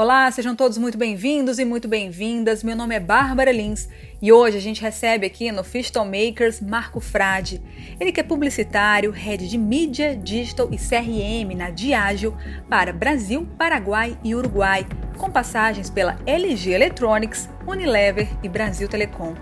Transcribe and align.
Olá, 0.00 0.30
sejam 0.30 0.54
todos 0.54 0.78
muito 0.78 0.96
bem-vindos 0.96 1.58
e 1.58 1.64
muito 1.64 1.88
bem-vindas. 1.88 2.62
Meu 2.62 2.76
nome 2.76 2.94
é 2.94 3.00
Bárbara 3.00 3.50
Lins 3.50 3.88
e 4.22 4.30
hoje 4.30 4.56
a 4.56 4.60
gente 4.60 4.80
recebe 4.80 5.26
aqui 5.26 5.50
no 5.50 5.64
Fistal 5.64 6.04
Makers 6.04 6.60
Marco 6.60 7.00
Frade. 7.00 7.60
Ele 7.98 8.12
que 8.12 8.20
é 8.20 8.22
publicitário, 8.22 9.10
head 9.10 9.48
de 9.48 9.58
mídia, 9.58 10.14
digital 10.16 10.68
e 10.70 10.76
CRM 10.76 11.52
na 11.56 11.70
Diageo 11.70 12.36
para 12.70 12.92
Brasil, 12.92 13.48
Paraguai 13.58 14.16
e 14.22 14.36
Uruguai, 14.36 14.86
com 15.16 15.28
passagens 15.28 15.90
pela 15.90 16.16
LG 16.24 16.70
Electronics, 16.70 17.50
Unilever 17.66 18.28
e 18.40 18.48
Brasil 18.48 18.86
Telecom. 18.86 19.34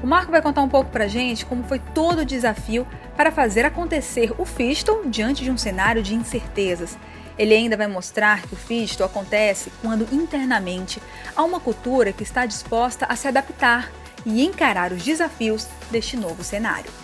O 0.00 0.06
Marco 0.06 0.30
vai 0.30 0.40
contar 0.40 0.62
um 0.62 0.68
pouco 0.68 0.92
pra 0.92 1.08
gente 1.08 1.44
como 1.44 1.64
foi 1.64 1.80
todo 1.92 2.20
o 2.20 2.24
desafio 2.24 2.86
para 3.16 3.32
fazer 3.32 3.64
acontecer 3.64 4.32
o 4.38 4.44
Fistal 4.44 5.02
diante 5.06 5.42
de 5.42 5.50
um 5.50 5.58
cenário 5.58 6.04
de 6.04 6.14
incertezas 6.14 6.96
ele 7.38 7.54
ainda 7.54 7.76
vai 7.76 7.86
mostrar 7.86 8.42
que 8.42 8.54
o 8.54 8.56
fisto 8.56 9.04
acontece 9.04 9.72
quando 9.82 10.08
internamente 10.12 11.02
há 11.34 11.42
uma 11.42 11.60
cultura 11.60 12.12
que 12.12 12.22
está 12.22 12.46
disposta 12.46 13.06
a 13.06 13.16
se 13.16 13.28
adaptar 13.28 13.90
e 14.24 14.44
encarar 14.44 14.92
os 14.92 15.02
desafios 15.02 15.66
deste 15.90 16.16
novo 16.16 16.42
cenário. 16.42 17.03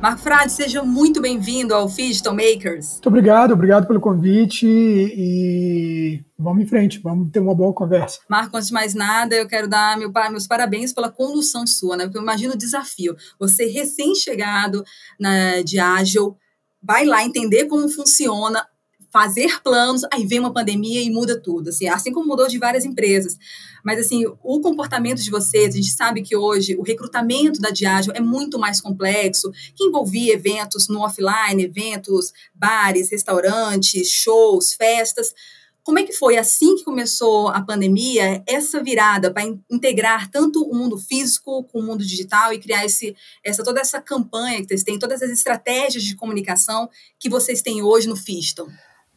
Marco 0.00 0.22
Frade, 0.22 0.50
seja 0.50 0.82
muito 0.82 1.20
bem-vindo 1.20 1.74
ao 1.74 1.86
Digital 1.86 2.34
Makers. 2.34 2.92
Muito 2.92 3.08
obrigado, 3.08 3.52
obrigado 3.52 3.86
pelo 3.86 4.00
convite 4.00 4.66
e 4.66 6.24
vamos 6.38 6.62
em 6.62 6.66
frente, 6.66 6.98
vamos 7.00 7.30
ter 7.30 7.38
uma 7.38 7.54
boa 7.54 7.74
conversa. 7.74 8.18
Marco, 8.26 8.56
antes 8.56 8.68
de 8.68 8.72
mais 8.72 8.94
nada, 8.94 9.36
eu 9.36 9.46
quero 9.46 9.68
dar 9.68 9.98
meu, 9.98 10.10
meus 10.30 10.46
parabéns 10.46 10.94
pela 10.94 11.10
condução 11.10 11.66
sua, 11.66 11.98
né? 11.98 12.04
Porque 12.04 12.16
eu 12.16 12.22
imagino 12.22 12.54
o 12.54 12.56
desafio. 12.56 13.14
Você 13.38 13.66
recém-chegado 13.66 14.82
na, 15.18 15.60
de 15.60 15.78
Agile, 15.78 16.32
vai 16.82 17.04
lá 17.04 17.22
entender 17.22 17.66
como 17.66 17.86
funciona 17.86 18.66
fazer 19.10 19.60
planos, 19.62 20.02
aí 20.12 20.24
vem 20.24 20.38
uma 20.38 20.52
pandemia 20.52 21.02
e 21.02 21.10
muda 21.10 21.38
tudo, 21.38 21.70
assim, 21.70 21.88
assim 21.88 22.12
como 22.12 22.28
mudou 22.28 22.46
de 22.46 22.58
várias 22.58 22.84
empresas. 22.84 23.36
Mas, 23.84 23.98
assim, 23.98 24.24
o 24.42 24.60
comportamento 24.60 25.22
de 25.22 25.30
vocês, 25.30 25.74
a 25.74 25.76
gente 25.76 25.90
sabe 25.90 26.22
que 26.22 26.36
hoje 26.36 26.76
o 26.76 26.82
recrutamento 26.82 27.60
da 27.60 27.70
Diageo 27.70 28.12
é 28.14 28.20
muito 28.20 28.58
mais 28.58 28.80
complexo, 28.80 29.50
que 29.74 29.84
envolvia 29.84 30.34
eventos 30.34 30.88
no 30.88 31.00
offline, 31.00 31.64
eventos, 31.64 32.32
bares, 32.54 33.10
restaurantes, 33.10 34.08
shows, 34.08 34.74
festas. 34.74 35.34
Como 35.82 35.98
é 35.98 36.02
que 36.02 36.12
foi, 36.12 36.36
assim 36.36 36.76
que 36.76 36.84
começou 36.84 37.48
a 37.48 37.62
pandemia, 37.62 38.44
essa 38.46 38.82
virada 38.82 39.32
para 39.32 39.44
integrar 39.70 40.30
tanto 40.30 40.62
o 40.62 40.74
mundo 40.74 40.98
físico 40.98 41.64
com 41.64 41.80
o 41.80 41.82
mundo 41.82 42.04
digital 42.04 42.52
e 42.52 42.58
criar 42.58 42.84
esse, 42.84 43.16
essa, 43.42 43.64
toda 43.64 43.80
essa 43.80 44.00
campanha 44.00 44.60
que 44.60 44.68
vocês 44.68 44.84
têm, 44.84 44.98
todas 44.98 45.22
as 45.22 45.30
estratégias 45.30 46.04
de 46.04 46.14
comunicação 46.14 46.88
que 47.18 47.30
vocês 47.30 47.62
têm 47.62 47.82
hoje 47.82 48.06
no 48.06 48.14
Fiston? 48.14 48.68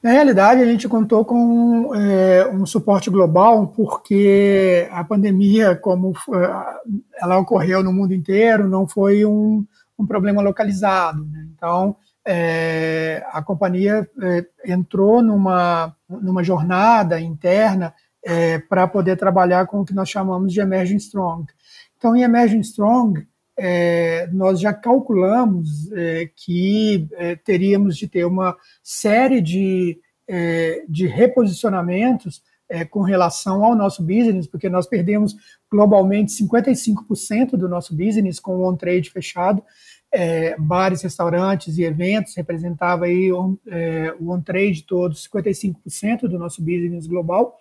Na 0.03 0.11
realidade, 0.11 0.61
a 0.61 0.65
gente 0.65 0.85
contou 0.89 1.23
com 1.23 1.95
é, 1.95 2.45
um 2.49 2.65
suporte 2.65 3.09
global, 3.09 3.67
porque 3.67 4.85
a 4.91 5.01
pandemia, 5.01 5.77
como 5.77 6.11
é, 6.11 7.21
ela 7.21 7.37
ocorreu 7.37 7.81
no 7.81 7.93
mundo 7.93 8.13
inteiro, 8.13 8.67
não 8.67 8.85
foi 8.85 9.23
um, 9.23 9.65
um 9.97 10.05
problema 10.05 10.41
localizado. 10.41 11.23
Né? 11.23 11.47
Então, 11.55 11.95
é, 12.27 13.25
a 13.31 13.41
companhia 13.41 14.05
é, 14.21 14.45
entrou 14.65 15.21
numa, 15.21 15.95
numa 16.09 16.43
jornada 16.43 17.21
interna 17.21 17.93
para 18.69 18.87
poder 18.87 19.17
trabalhar 19.17 19.67
com 19.67 19.81
o 19.81 19.85
que 19.85 19.93
nós 19.93 20.09
chamamos 20.09 20.53
de 20.53 20.61
Emerging 20.61 20.95
Strong. 20.95 21.45
Então, 21.97 22.15
em 22.15 22.23
Emerging 22.23 22.61
Strong, 22.61 23.27
é, 23.57 24.27
nós 24.31 24.59
já 24.59 24.73
calculamos 24.73 25.91
é, 25.91 26.29
que 26.35 27.07
é, 27.13 27.35
teríamos 27.35 27.97
de 27.97 28.07
ter 28.07 28.25
uma 28.25 28.57
série 28.81 29.41
de, 29.41 29.99
é, 30.27 30.83
de 30.87 31.05
reposicionamentos 31.07 32.41
é, 32.67 32.83
com 32.83 33.01
relação 33.01 33.63
ao 33.63 33.75
nosso 33.75 34.01
business, 34.01 34.47
porque 34.47 34.69
nós 34.69 34.87
perdemos 34.87 35.35
globalmente 35.69 36.31
55% 36.31 37.51
do 37.51 37.69
nosso 37.69 37.95
business 37.95 38.39
com 38.39 38.57
o 38.57 38.67
on-trade 38.67 39.11
fechado, 39.11 39.63
é, 40.11 40.55
bares, 40.57 41.01
restaurantes 41.01 41.77
e 41.77 41.83
eventos 41.83 42.35
representava 42.35 43.05
aí 43.05 43.31
on, 43.31 43.57
o 44.19 44.31
on-trade 44.31 44.83
todo 44.83 45.15
55% 45.15 46.21
do 46.21 46.37
nosso 46.37 46.61
business 46.61 47.07
global, 47.07 47.57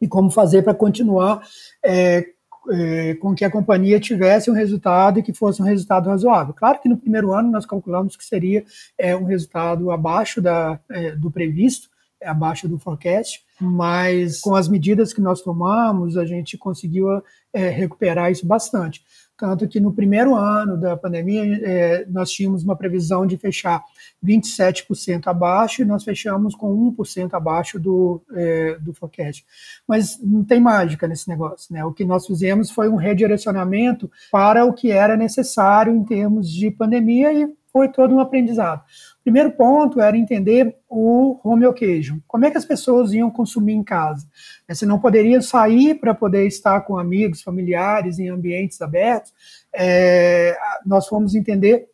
e 0.00 0.08
como 0.08 0.30
fazer 0.30 0.62
para 0.62 0.74
continuar 0.74 1.42
é, 1.84 2.33
é, 2.70 3.14
com 3.14 3.34
que 3.34 3.44
a 3.44 3.50
companhia 3.50 4.00
tivesse 4.00 4.50
um 4.50 4.54
resultado 4.54 5.18
e 5.18 5.22
que 5.22 5.32
fosse 5.32 5.60
um 5.60 5.64
resultado 5.64 6.08
razoável. 6.08 6.54
Claro 6.54 6.80
que 6.80 6.88
no 6.88 6.96
primeiro 6.96 7.32
ano 7.32 7.50
nós 7.50 7.66
calculamos 7.66 8.16
que 8.16 8.24
seria 8.24 8.64
é, 8.98 9.14
um 9.14 9.24
resultado 9.24 9.90
abaixo 9.90 10.40
da, 10.40 10.78
é, 10.90 11.12
do 11.12 11.30
previsto, 11.30 11.88
abaixo 12.22 12.66
do 12.66 12.78
forecast, 12.78 13.42
mas 13.60 14.40
com 14.40 14.54
as 14.54 14.66
medidas 14.66 15.12
que 15.12 15.20
nós 15.20 15.42
tomamos, 15.42 16.16
a 16.16 16.24
gente 16.24 16.56
conseguiu 16.56 17.06
recuperar 17.52 18.32
isso 18.32 18.46
bastante. 18.46 19.02
Tanto 19.36 19.66
que 19.66 19.80
no 19.80 19.92
primeiro 19.92 20.36
ano 20.36 20.76
da 20.76 20.96
pandemia, 20.96 21.42
é, 21.62 22.06
nós 22.08 22.30
tínhamos 22.30 22.62
uma 22.62 22.76
previsão 22.76 23.26
de 23.26 23.36
fechar 23.36 23.82
27% 24.24 25.26
abaixo 25.26 25.82
e 25.82 25.84
nós 25.84 26.04
fechamos 26.04 26.54
com 26.54 26.72
1% 26.96 27.34
abaixo 27.34 27.80
do, 27.80 28.22
é, 28.32 28.78
do 28.78 28.94
forecast. 28.94 29.44
Mas 29.88 30.20
não 30.22 30.44
tem 30.44 30.60
mágica 30.60 31.08
nesse 31.08 31.28
negócio. 31.28 31.74
Né? 31.74 31.84
O 31.84 31.92
que 31.92 32.04
nós 32.04 32.26
fizemos 32.26 32.70
foi 32.70 32.88
um 32.88 32.96
redirecionamento 32.96 34.10
para 34.30 34.64
o 34.64 34.72
que 34.72 34.92
era 34.92 35.16
necessário 35.16 35.92
em 35.92 36.04
termos 36.04 36.48
de 36.50 36.70
pandemia 36.70 37.32
e 37.32 37.52
foi 37.72 37.88
todo 37.88 38.14
um 38.14 38.20
aprendizado. 38.20 38.82
Primeiro 39.24 39.52
ponto 39.52 40.02
era 40.02 40.18
entender 40.18 40.76
o 40.86 41.40
home 41.42 41.64
occasion. 41.64 42.18
Como 42.28 42.44
é 42.44 42.50
que 42.50 42.58
as 42.58 42.66
pessoas 42.66 43.14
iam 43.14 43.30
consumir 43.30 43.72
em 43.72 43.82
casa? 43.82 44.28
Você 44.68 44.84
não 44.84 44.98
poderia 44.98 45.40
sair 45.40 45.94
para 45.94 46.12
poder 46.12 46.46
estar 46.46 46.82
com 46.82 46.98
amigos, 46.98 47.40
familiares, 47.40 48.18
em 48.18 48.28
ambientes 48.28 48.82
abertos. 48.82 49.32
É, 49.74 50.54
nós 50.84 51.08
fomos 51.08 51.34
entender 51.34 51.88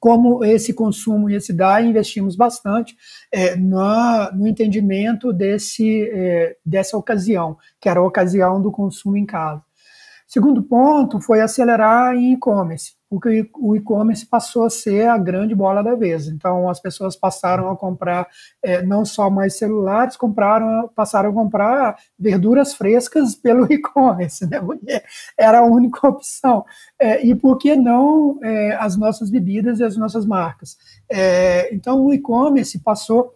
como 0.00 0.44
esse 0.44 0.74
consumo 0.74 1.30
ia 1.30 1.40
se 1.40 1.52
dar 1.52 1.84
e 1.84 1.88
investimos 1.88 2.34
bastante 2.34 2.96
é, 3.32 3.54
no, 3.54 4.32
no, 4.32 4.46
entendimento 4.48 5.32
desse, 5.32 6.02
é, 6.12 6.56
dessa 6.66 6.96
ocasião, 6.96 7.56
que 7.80 7.88
era 7.88 8.00
a 8.00 8.04
ocasião 8.04 8.60
do 8.60 8.72
consumo 8.72 9.16
em 9.16 9.24
casa. 9.24 9.62
Segundo 10.26 10.62
ponto 10.62 11.20
foi 11.20 11.40
acelerar 11.40 12.14
em 12.14 12.32
e-commerce 12.34 12.96
porque 13.08 13.48
o 13.54 13.76
e-commerce 13.76 14.26
passou 14.26 14.64
a 14.64 14.70
ser 14.70 15.08
a 15.08 15.16
grande 15.16 15.54
bola 15.54 15.82
da 15.82 15.94
vez. 15.94 16.26
Então, 16.26 16.68
as 16.68 16.80
pessoas 16.80 17.14
passaram 17.14 17.70
a 17.70 17.76
comprar 17.76 18.28
é, 18.62 18.82
não 18.82 19.04
só 19.04 19.30
mais 19.30 19.56
celulares, 19.56 20.16
compraram, 20.16 20.90
passaram 20.94 21.30
a 21.30 21.32
comprar 21.32 21.96
verduras 22.18 22.74
frescas 22.74 23.34
pelo 23.36 23.70
e-commerce, 23.72 24.46
né? 24.46 24.60
era 25.38 25.60
a 25.60 25.64
única 25.64 26.06
opção. 26.08 26.64
É, 26.98 27.24
e 27.24 27.34
por 27.34 27.58
que 27.58 27.76
não 27.76 28.40
é, 28.42 28.74
as 28.76 28.96
nossas 28.96 29.30
bebidas 29.30 29.78
e 29.78 29.84
as 29.84 29.96
nossas 29.96 30.26
marcas? 30.26 30.76
É, 31.08 31.72
então, 31.72 32.04
o 32.04 32.12
e-commerce 32.12 32.78
passou 32.80 33.35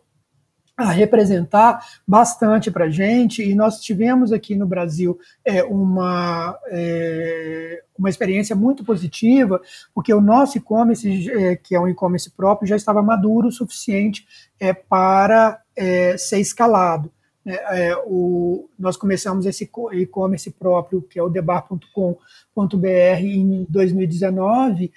a 0.82 0.91
representar 0.91 1.84
bastante 2.06 2.70
para 2.70 2.86
a 2.86 2.91
gente, 2.91 3.42
e 3.42 3.54
nós 3.54 3.80
tivemos 3.80 4.32
aqui 4.32 4.54
no 4.54 4.66
Brasil 4.66 5.18
é, 5.44 5.62
uma, 5.62 6.58
é, 6.68 7.82
uma 7.98 8.08
experiência 8.08 8.56
muito 8.56 8.84
positiva, 8.84 9.60
porque 9.94 10.12
o 10.12 10.20
nosso 10.20 10.56
e-commerce, 10.58 11.30
é, 11.30 11.56
que 11.56 11.74
é 11.74 11.80
um 11.80 11.88
e-commerce 11.88 12.30
próprio, 12.30 12.68
já 12.68 12.76
estava 12.76 13.02
maduro 13.02 13.48
o 13.48 13.52
suficiente 13.52 14.26
é, 14.58 14.72
para 14.72 15.60
é, 15.76 16.16
ser 16.16 16.41
escalado. 16.41 17.10
É, 17.44 17.88
é, 17.88 17.97
o, 18.06 18.68
nós 18.78 18.97
começamos 18.97 19.47
esse 19.47 19.68
e-commerce 19.92 20.50
próprio, 20.50 21.03
que 21.03 21.18
é 21.18 21.22
o 21.22 21.28
debar.com.br, 21.28 22.86
em 23.22 23.66
2019, 23.68 24.92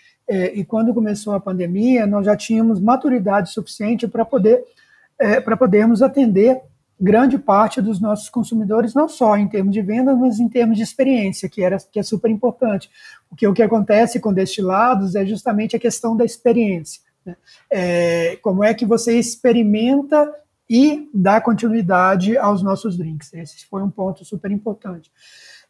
e 0.54 0.64
quando 0.64 0.94
começou 0.94 1.34
a 1.34 1.40
pandemia, 1.40 2.08
nós 2.08 2.26
já 2.26 2.36
tínhamos 2.36 2.80
maturidade 2.80 3.52
suficiente 3.52 4.08
para 4.08 4.24
poder 4.24 4.64
é, 5.24 5.40
para 5.40 5.56
podermos 5.56 6.02
atender 6.02 6.62
grande 7.00 7.38
parte 7.38 7.82
dos 7.82 8.00
nossos 8.00 8.30
consumidores, 8.30 8.94
não 8.94 9.08
só 9.08 9.36
em 9.38 9.48
termos 9.48 9.74
de 9.74 9.82
venda, 9.82 10.16
mas 10.16 10.40
em 10.40 10.48
termos 10.48 10.78
de 10.78 10.84
experiência, 10.84 11.50
que, 11.50 11.64
era, 11.64 11.78
que 11.78 12.00
é 12.00 12.04
super 12.04 12.30
importante. 12.30 12.90
Porque 13.30 13.48
o 13.48 13.54
que 13.54 13.64
acontece 13.64 14.20
com 14.20 14.34
destilados 14.34 15.16
é 15.16 15.26
justamente 15.26 15.76
a 15.76 15.80
questão 15.80 16.16
da 16.16 16.24
experiência. 16.24 17.02
Né? 17.26 17.36
É, 17.72 18.38
como 18.42 18.64
é 18.64 18.74
que 18.74 18.86
você 18.86 19.18
experimenta 19.18 20.32
e 20.70 21.10
dá 21.14 21.42
continuidade 21.42 22.38
aos 22.38 22.64
nossos 22.64 22.98
drinks. 22.98 23.34
Esse 23.34 23.66
foi 23.66 23.84
um 23.84 23.90
ponto 23.90 24.24
super 24.24 24.50
importante. 24.50 25.12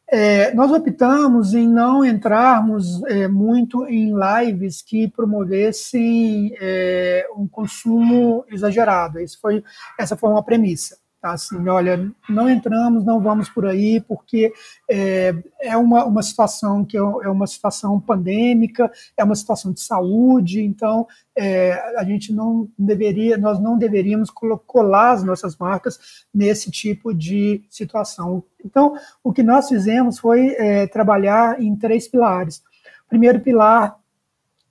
É, 0.10 0.54
nós 0.54 0.72
optamos 0.72 1.54
em 1.54 1.68
não 1.68 2.06
entrarmos 2.06 3.04
é, 3.06 3.28
muito 3.28 3.88
em 3.88 4.14
lives 4.14 4.82
que 4.82 5.08
promovessem 5.08 6.56
é, 6.60 7.28
um 7.36 7.48
consumo 7.48 8.46
exagerado. 8.50 9.20
Foi, 9.42 9.64
essa 9.98 10.16
foi 10.16 10.30
uma 10.30 10.44
premissa. 10.44 11.03
Assim, 11.24 11.70
olha, 11.70 12.12
não 12.28 12.50
entramos, 12.50 13.06
não 13.06 13.22
vamos 13.22 13.48
por 13.48 13.66
aí, 13.66 14.02
porque 14.02 14.52
é, 14.90 15.34
é 15.62 15.78
uma, 15.78 16.04
uma 16.04 16.22
situação 16.22 16.84
que 16.84 16.98
é, 16.98 17.00
é 17.00 17.30
uma 17.30 17.48
situação 17.48 17.98
pandêmica, 17.98 18.92
é 19.16 19.24
uma 19.24 19.36
situação 19.36 19.72
de 19.72 19.80
saúde, 19.80 20.62
então 20.62 21.08
é, 21.34 21.74
a 21.98 22.04
gente 22.04 22.34
não 22.34 22.68
deveria, 22.78 23.38
nós 23.38 23.58
não 23.58 23.78
deveríamos 23.78 24.30
colar 24.30 25.14
as 25.14 25.24
nossas 25.24 25.56
marcas 25.56 25.98
nesse 26.34 26.70
tipo 26.70 27.14
de 27.14 27.64
situação. 27.70 28.44
Então, 28.64 28.94
o 29.24 29.32
que 29.32 29.42
nós 29.42 29.70
fizemos 29.70 30.20
foi 30.20 30.56
é, 30.58 30.88
trabalhar 30.88 31.62
em 31.62 31.74
três 31.74 32.06
pilares. 32.06 32.58
O 33.06 33.10
primeiro 33.10 33.40
pilar 33.40 33.98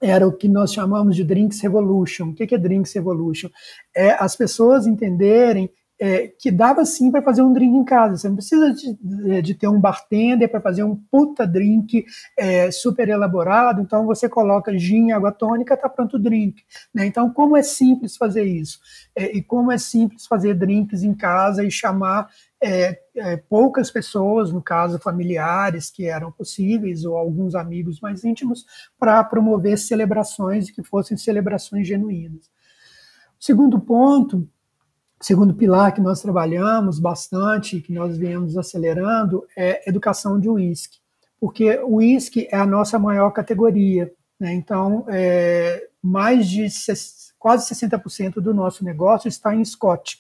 era 0.02 0.26
o 0.26 0.32
que 0.32 0.48
nós 0.48 0.74
chamamos 0.74 1.14
de 1.14 1.24
Drinks 1.24 1.60
Revolution. 1.60 2.30
O 2.30 2.34
que 2.34 2.54
é 2.54 2.58
Drinks 2.58 2.92
Revolution? 2.92 3.48
É 3.94 4.10
as 4.22 4.36
pessoas 4.36 4.86
entenderem 4.86 5.70
é, 6.00 6.28
que 6.28 6.50
dava 6.50 6.84
sim 6.84 7.10
para 7.10 7.22
fazer 7.22 7.42
um 7.42 7.52
drink 7.52 7.74
em 7.74 7.84
casa. 7.84 8.16
Você 8.16 8.28
não 8.28 8.36
precisa 8.36 8.72
de, 8.72 9.42
de 9.42 9.54
ter 9.54 9.68
um 9.68 9.80
bartender 9.80 10.50
para 10.50 10.60
fazer 10.60 10.82
um 10.82 10.96
puta 10.96 11.46
drink 11.46 12.04
é, 12.36 12.70
super 12.70 13.08
elaborado. 13.08 13.80
Então 13.80 14.04
você 14.04 14.28
coloca 14.28 14.76
gin, 14.76 15.12
água 15.12 15.30
tônica, 15.30 15.76
tá 15.76 15.88
pronto 15.88 16.16
o 16.16 16.18
drink. 16.18 16.62
Né? 16.92 17.06
Então 17.06 17.32
como 17.32 17.56
é 17.56 17.62
simples 17.62 18.16
fazer 18.16 18.44
isso 18.44 18.80
é, 19.14 19.36
e 19.36 19.42
como 19.42 19.70
é 19.70 19.78
simples 19.78 20.26
fazer 20.26 20.54
drinks 20.54 21.02
em 21.02 21.14
casa 21.14 21.64
e 21.64 21.70
chamar 21.70 22.28
é, 22.62 22.98
é, 23.16 23.36
poucas 23.36 23.90
pessoas, 23.90 24.52
no 24.52 24.62
caso 24.62 24.98
familiares 24.98 25.90
que 25.90 26.06
eram 26.06 26.30
possíveis 26.30 27.04
ou 27.04 27.16
alguns 27.16 27.54
amigos 27.54 28.00
mais 28.00 28.24
íntimos, 28.24 28.64
para 28.98 29.22
promover 29.24 29.78
celebrações 29.78 30.70
que 30.70 30.82
fossem 30.82 31.16
celebrações 31.16 31.86
genuínas. 31.86 32.46
O 33.40 33.44
segundo 33.44 33.80
ponto 33.80 34.48
segundo 35.22 35.54
pilar 35.54 35.94
que 35.94 36.00
nós 36.00 36.20
trabalhamos 36.20 36.98
bastante, 36.98 37.80
que 37.80 37.92
nós 37.92 38.18
viemos 38.18 38.56
acelerando, 38.58 39.46
é 39.56 39.88
educação 39.88 40.38
de 40.38 40.48
uísque, 40.48 40.98
porque 41.40 41.78
o 41.78 41.96
uísque 41.96 42.48
é 42.50 42.56
a 42.56 42.66
nossa 42.66 42.98
maior 42.98 43.30
categoria. 43.30 44.12
Né? 44.38 44.52
Então, 44.52 45.06
é, 45.08 45.88
mais 46.02 46.48
de 46.48 46.66
quase 47.38 47.72
60% 47.72 48.34
do 48.34 48.52
nosso 48.52 48.84
negócio 48.84 49.28
está 49.28 49.54
em 49.54 49.64
Scott. 49.64 50.18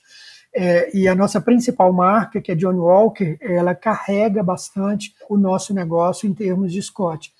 É, 0.54 0.96
e 0.96 1.08
a 1.08 1.14
nossa 1.14 1.40
principal 1.40 1.92
marca, 1.92 2.40
que 2.40 2.52
é 2.52 2.54
John 2.54 2.76
Walker, 2.76 3.38
ela 3.40 3.74
carrega 3.74 4.42
bastante 4.42 5.14
o 5.28 5.36
nosso 5.36 5.74
negócio 5.74 6.28
em 6.28 6.34
termos 6.34 6.72
de 6.72 6.80
Scott. 6.82 7.32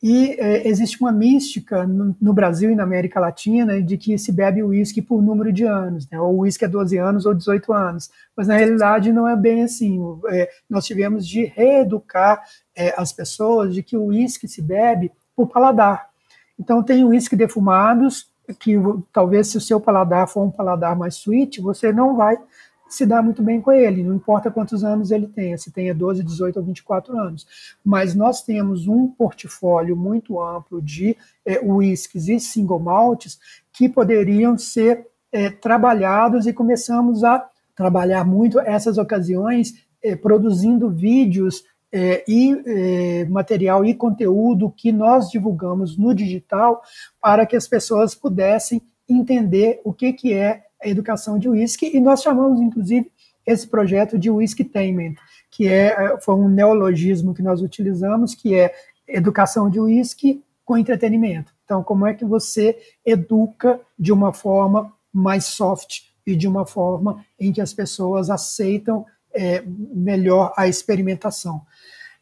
E 0.00 0.36
é, 0.38 0.68
existe 0.68 1.00
uma 1.00 1.10
mística 1.10 1.84
no, 1.84 2.14
no, 2.20 2.32
Brasil 2.32 2.70
e 2.70 2.74
na 2.74 2.84
América 2.84 3.18
Latina 3.18 3.82
de 3.82 3.98
que 3.98 4.16
se 4.16 4.30
bebe 4.30 4.62
uísque 4.62 5.02
por 5.02 5.20
número 5.20 5.52
de 5.52 5.64
anos, 5.64 6.08
né? 6.08 6.20
ou 6.20 6.36
o 6.36 6.38
uísque 6.40 6.64
é 6.64 6.68
12 6.68 6.96
anos 6.96 7.26
ou 7.26 7.34
18 7.34 7.72
anos. 7.72 8.08
Mas 8.36 8.46
na 8.46 8.56
realidade 8.56 9.12
não 9.12 9.26
é 9.26 9.34
bem 9.34 9.64
assim. 9.64 10.00
É, 10.28 10.48
nós 10.70 10.86
tivemos 10.86 11.26
de 11.26 11.46
reeducar 11.46 12.44
é, 12.76 12.94
as 12.96 13.12
pessoas 13.12 13.74
de 13.74 13.82
que 13.82 13.96
o 13.96 14.04
uísque 14.04 14.46
se 14.46 14.62
bebe 14.62 15.10
por 15.34 15.48
paladar. 15.48 16.08
Então 16.56 16.80
tem 16.80 17.04
uísque 17.04 17.34
defumados, 17.34 18.28
que 18.60 18.74
talvez 19.12 19.48
se 19.48 19.58
o 19.58 19.60
seu 19.60 19.80
paladar 19.80 20.28
for 20.28 20.42
um 20.42 20.50
paladar 20.50 20.96
mais 20.96 21.16
sweet, 21.16 21.60
você 21.60 21.92
não 21.92 22.16
vai 22.16 22.38
se 22.88 23.04
dá 23.04 23.22
muito 23.22 23.42
bem 23.42 23.60
com 23.60 23.70
ele, 23.70 24.02
não 24.02 24.14
importa 24.14 24.50
quantos 24.50 24.82
anos 24.82 25.10
ele 25.10 25.26
tenha, 25.26 25.58
se 25.58 25.70
tenha 25.70 25.94
12, 25.94 26.22
18 26.22 26.58
ou 26.58 26.64
24 26.64 27.18
anos. 27.18 27.46
Mas 27.84 28.14
nós 28.14 28.42
temos 28.42 28.88
um 28.88 29.08
portfólio 29.08 29.96
muito 29.96 30.40
amplo 30.40 30.80
de 30.80 31.16
é, 31.44 31.58
whiskies 31.60 32.28
e 32.28 32.40
single 32.40 32.78
malts 32.78 33.38
que 33.72 33.88
poderiam 33.88 34.56
ser 34.56 35.06
é, 35.30 35.50
trabalhados 35.50 36.46
e 36.46 36.52
começamos 36.52 37.22
a 37.22 37.48
trabalhar 37.76 38.24
muito 38.24 38.58
essas 38.58 38.98
ocasiões 38.98 39.86
é, 40.02 40.16
produzindo 40.16 40.90
vídeos 40.90 41.62
é, 41.92 42.24
e 42.28 42.52
é, 42.66 43.24
material 43.26 43.84
e 43.84 43.94
conteúdo 43.94 44.72
que 44.76 44.92
nós 44.92 45.30
divulgamos 45.30 45.96
no 45.96 46.14
digital 46.14 46.82
para 47.20 47.46
que 47.46 47.56
as 47.56 47.66
pessoas 47.66 48.14
pudessem 48.14 48.82
entender 49.08 49.80
o 49.84 49.92
que, 49.92 50.12
que 50.12 50.34
é 50.34 50.64
educação 50.84 51.38
de 51.38 51.48
whisky, 51.48 51.96
e 51.96 52.00
nós 52.00 52.22
chamamos, 52.22 52.60
inclusive, 52.60 53.10
esse 53.46 53.66
projeto 53.66 54.18
de 54.18 54.30
Whiskytainment, 54.30 55.14
que 55.50 55.66
é, 55.66 55.86
é, 55.86 56.20
foi 56.20 56.34
um 56.34 56.48
neologismo 56.48 57.34
que 57.34 57.42
nós 57.42 57.62
utilizamos, 57.62 58.34
que 58.34 58.54
é 58.54 58.74
educação 59.06 59.70
de 59.70 59.80
whisky 59.80 60.44
com 60.64 60.76
entretenimento. 60.76 61.54
Então, 61.64 61.82
como 61.82 62.06
é 62.06 62.12
que 62.12 62.26
você 62.26 62.78
educa 63.04 63.80
de 63.98 64.12
uma 64.12 64.34
forma 64.34 64.92
mais 65.10 65.46
soft 65.46 66.02
e 66.26 66.36
de 66.36 66.46
uma 66.46 66.66
forma 66.66 67.24
em 67.40 67.50
que 67.50 67.60
as 67.60 67.72
pessoas 67.72 68.28
aceitam 68.28 69.06
é, 69.34 69.62
melhor 69.66 70.52
a 70.56 70.68
experimentação. 70.68 71.62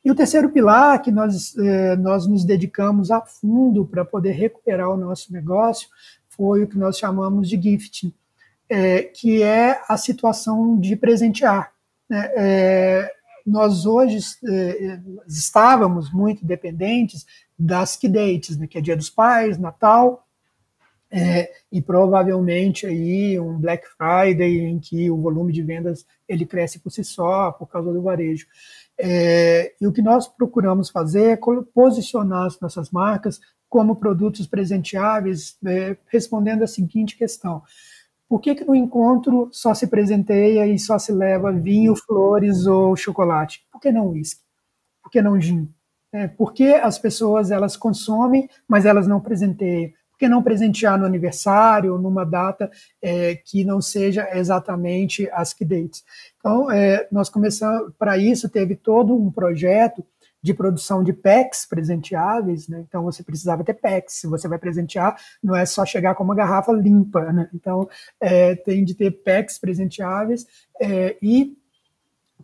E 0.04 0.10
o 0.10 0.14
terceiro 0.14 0.50
pilar 0.50 1.02
que 1.02 1.10
nós, 1.10 1.56
é, 1.56 1.96
nós 1.96 2.26
nos 2.26 2.44
dedicamos 2.44 3.10
a 3.10 3.20
fundo 3.20 3.84
para 3.84 4.04
poder 4.04 4.32
recuperar 4.32 4.88
o 4.88 4.96
nosso 4.96 5.32
negócio 5.32 5.88
foi 6.28 6.62
o 6.62 6.68
que 6.68 6.78
nós 6.78 6.96
chamamos 6.98 7.48
de 7.48 7.60
gifting 7.60 8.14
é, 8.68 9.02
que 9.02 9.42
é 9.42 9.80
a 9.88 9.96
situação 9.96 10.78
de 10.78 10.96
presentear. 10.96 11.72
Né? 12.08 12.30
É, 12.36 13.12
nós 13.46 13.86
hoje 13.86 14.18
é, 14.48 15.00
estávamos 15.26 16.12
muito 16.12 16.44
dependentes 16.44 17.24
das 17.58 17.96
key 17.96 18.08
dates, 18.08 18.56
né, 18.56 18.66
que 18.66 18.76
é 18.76 18.80
Dia 18.80 18.96
dos 18.96 19.08
Pais, 19.08 19.56
Natal, 19.56 20.26
é, 21.08 21.52
e 21.70 21.80
provavelmente 21.80 22.84
aí 22.84 23.38
um 23.38 23.56
Black 23.58 23.86
Friday 23.96 24.58
em 24.58 24.78
que 24.78 25.08
o 25.08 25.16
volume 25.16 25.52
de 25.52 25.62
vendas 25.62 26.04
ele 26.28 26.44
cresce 26.44 26.80
por 26.80 26.90
si 26.90 27.04
só 27.04 27.52
por 27.52 27.68
causa 27.68 27.92
do 27.92 28.02
varejo. 28.02 28.46
É, 28.98 29.72
e 29.80 29.86
o 29.86 29.92
que 29.92 30.02
nós 30.02 30.26
procuramos 30.26 30.90
fazer 30.90 31.30
é 31.30 31.38
posicionar 31.72 32.46
as 32.46 32.58
nossas 32.58 32.90
marcas 32.90 33.40
como 33.68 33.96
produtos 33.96 34.46
presenteáveis, 34.46 35.56
é, 35.64 35.96
respondendo 36.06 36.64
a 36.64 36.66
seguinte 36.66 37.16
questão: 37.16 37.62
por 38.28 38.40
que, 38.40 38.54
que 38.54 38.64
no 38.64 38.74
encontro 38.74 39.48
só 39.52 39.72
se 39.72 39.86
presenteia 39.86 40.66
e 40.66 40.78
só 40.78 40.98
se 40.98 41.12
leva 41.12 41.52
vinho, 41.52 41.94
flores 41.94 42.66
ou 42.66 42.96
chocolate? 42.96 43.64
Por 43.70 43.80
que 43.80 43.92
não 43.92 44.08
uísque? 44.08 44.42
Por 45.02 45.10
que 45.10 45.22
não 45.22 45.40
gin? 45.40 45.68
É, 46.12 46.26
por 46.26 46.52
que 46.52 46.74
as 46.74 46.98
pessoas 46.98 47.50
elas 47.50 47.76
consomem, 47.76 48.48
mas 48.66 48.84
elas 48.84 49.06
não 49.06 49.20
presenteiam? 49.20 49.90
Por 50.10 50.18
que 50.18 50.28
não 50.28 50.42
presentear 50.42 50.98
no 50.98 51.04
aniversário, 51.04 51.98
numa 51.98 52.24
data 52.24 52.70
é, 53.02 53.36
que 53.36 53.64
não 53.64 53.80
seja 53.82 54.26
exatamente 54.32 55.28
as 55.30 55.52
que 55.52 55.64
dates? 55.64 56.02
Então, 56.38 56.70
é, 56.70 57.06
nós 57.12 57.28
começamos, 57.28 57.92
para 57.98 58.16
isso, 58.16 58.48
teve 58.48 58.74
todo 58.74 59.14
um 59.14 59.30
projeto 59.30 60.04
de 60.42 60.54
produção 60.54 61.02
de 61.02 61.12
packs 61.12 61.66
presenteáveis, 61.66 62.68
né? 62.68 62.84
Então 62.86 63.02
você 63.02 63.22
precisava 63.22 63.64
ter 63.64 63.74
packs. 63.74 64.14
Se 64.14 64.26
você 64.26 64.46
vai 64.46 64.58
presentear, 64.58 65.16
não 65.42 65.56
é 65.56 65.66
só 65.66 65.84
chegar 65.84 66.14
com 66.14 66.24
uma 66.24 66.34
garrafa 66.34 66.72
limpa, 66.72 67.32
né? 67.32 67.48
Então 67.54 67.88
é, 68.20 68.54
tem 68.54 68.84
de 68.84 68.94
ter 68.94 69.10
packs 69.10 69.58
presenteáveis 69.58 70.46
é, 70.80 71.16
e 71.20 71.56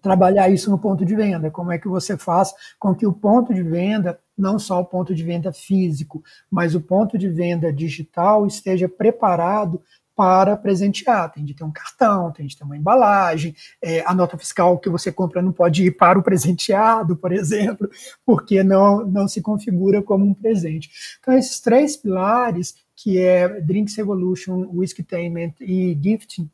trabalhar 0.03 0.49
isso 0.51 0.69
no 0.71 0.79
ponto 0.79 1.05
de 1.05 1.15
venda. 1.15 1.51
Como 1.51 1.71
é 1.71 1.79
que 1.79 1.87
você 1.87 2.19
faz 2.19 2.53
com 2.79 2.95
que 2.95 3.07
o 3.07 3.13
ponto 3.13 3.55
de 3.55 3.63
venda, 3.63 4.19
não 4.37 4.59
só 4.59 4.81
o 4.81 4.85
ponto 4.85 5.15
de 5.15 5.23
venda 5.23 5.53
físico, 5.53 6.23
mas 6.51 6.75
o 6.75 6.81
ponto 6.81 7.17
de 7.17 7.29
venda 7.29 7.73
digital 7.73 8.47
esteja 8.47 8.89
preparado 8.89 9.81
para 10.23 10.57
presentear. 10.57 11.33
Tem 11.33 11.45
de 11.45 11.53
ter 11.53 11.65
um 11.65 11.73
cartão, 11.73 12.31
tem 12.31 12.47
de 12.47 12.57
ter 12.57 12.63
uma 12.63 12.77
embalagem, 12.77 13.57
é, 13.83 14.05
a 14.07 14.15
nota 14.15 14.39
fiscal 14.39 14.79
que 14.79 14.89
você 14.89 15.11
compra 15.11 15.43
não 15.43 15.51
pode 15.51 15.85
ir 15.85 15.91
para 15.91 16.17
o 16.17 16.23
presenteado, 16.23 17.17
por 17.17 17.33
exemplo, 17.33 17.91
porque 18.25 18.63
não, 18.63 19.05
não 19.05 19.27
se 19.27 19.43
configura 19.43 20.01
como 20.01 20.25
um 20.25 20.33
presente. 20.33 20.89
Então, 21.19 21.35
esses 21.35 21.59
três 21.59 21.97
pilares, 21.97 22.77
que 22.95 23.19
é 23.19 23.61
Drinks 23.63 23.97
Revolution, 23.97 24.69
Whiskeytainment 24.73 25.55
e 25.61 25.99
Gifting, 26.01 26.49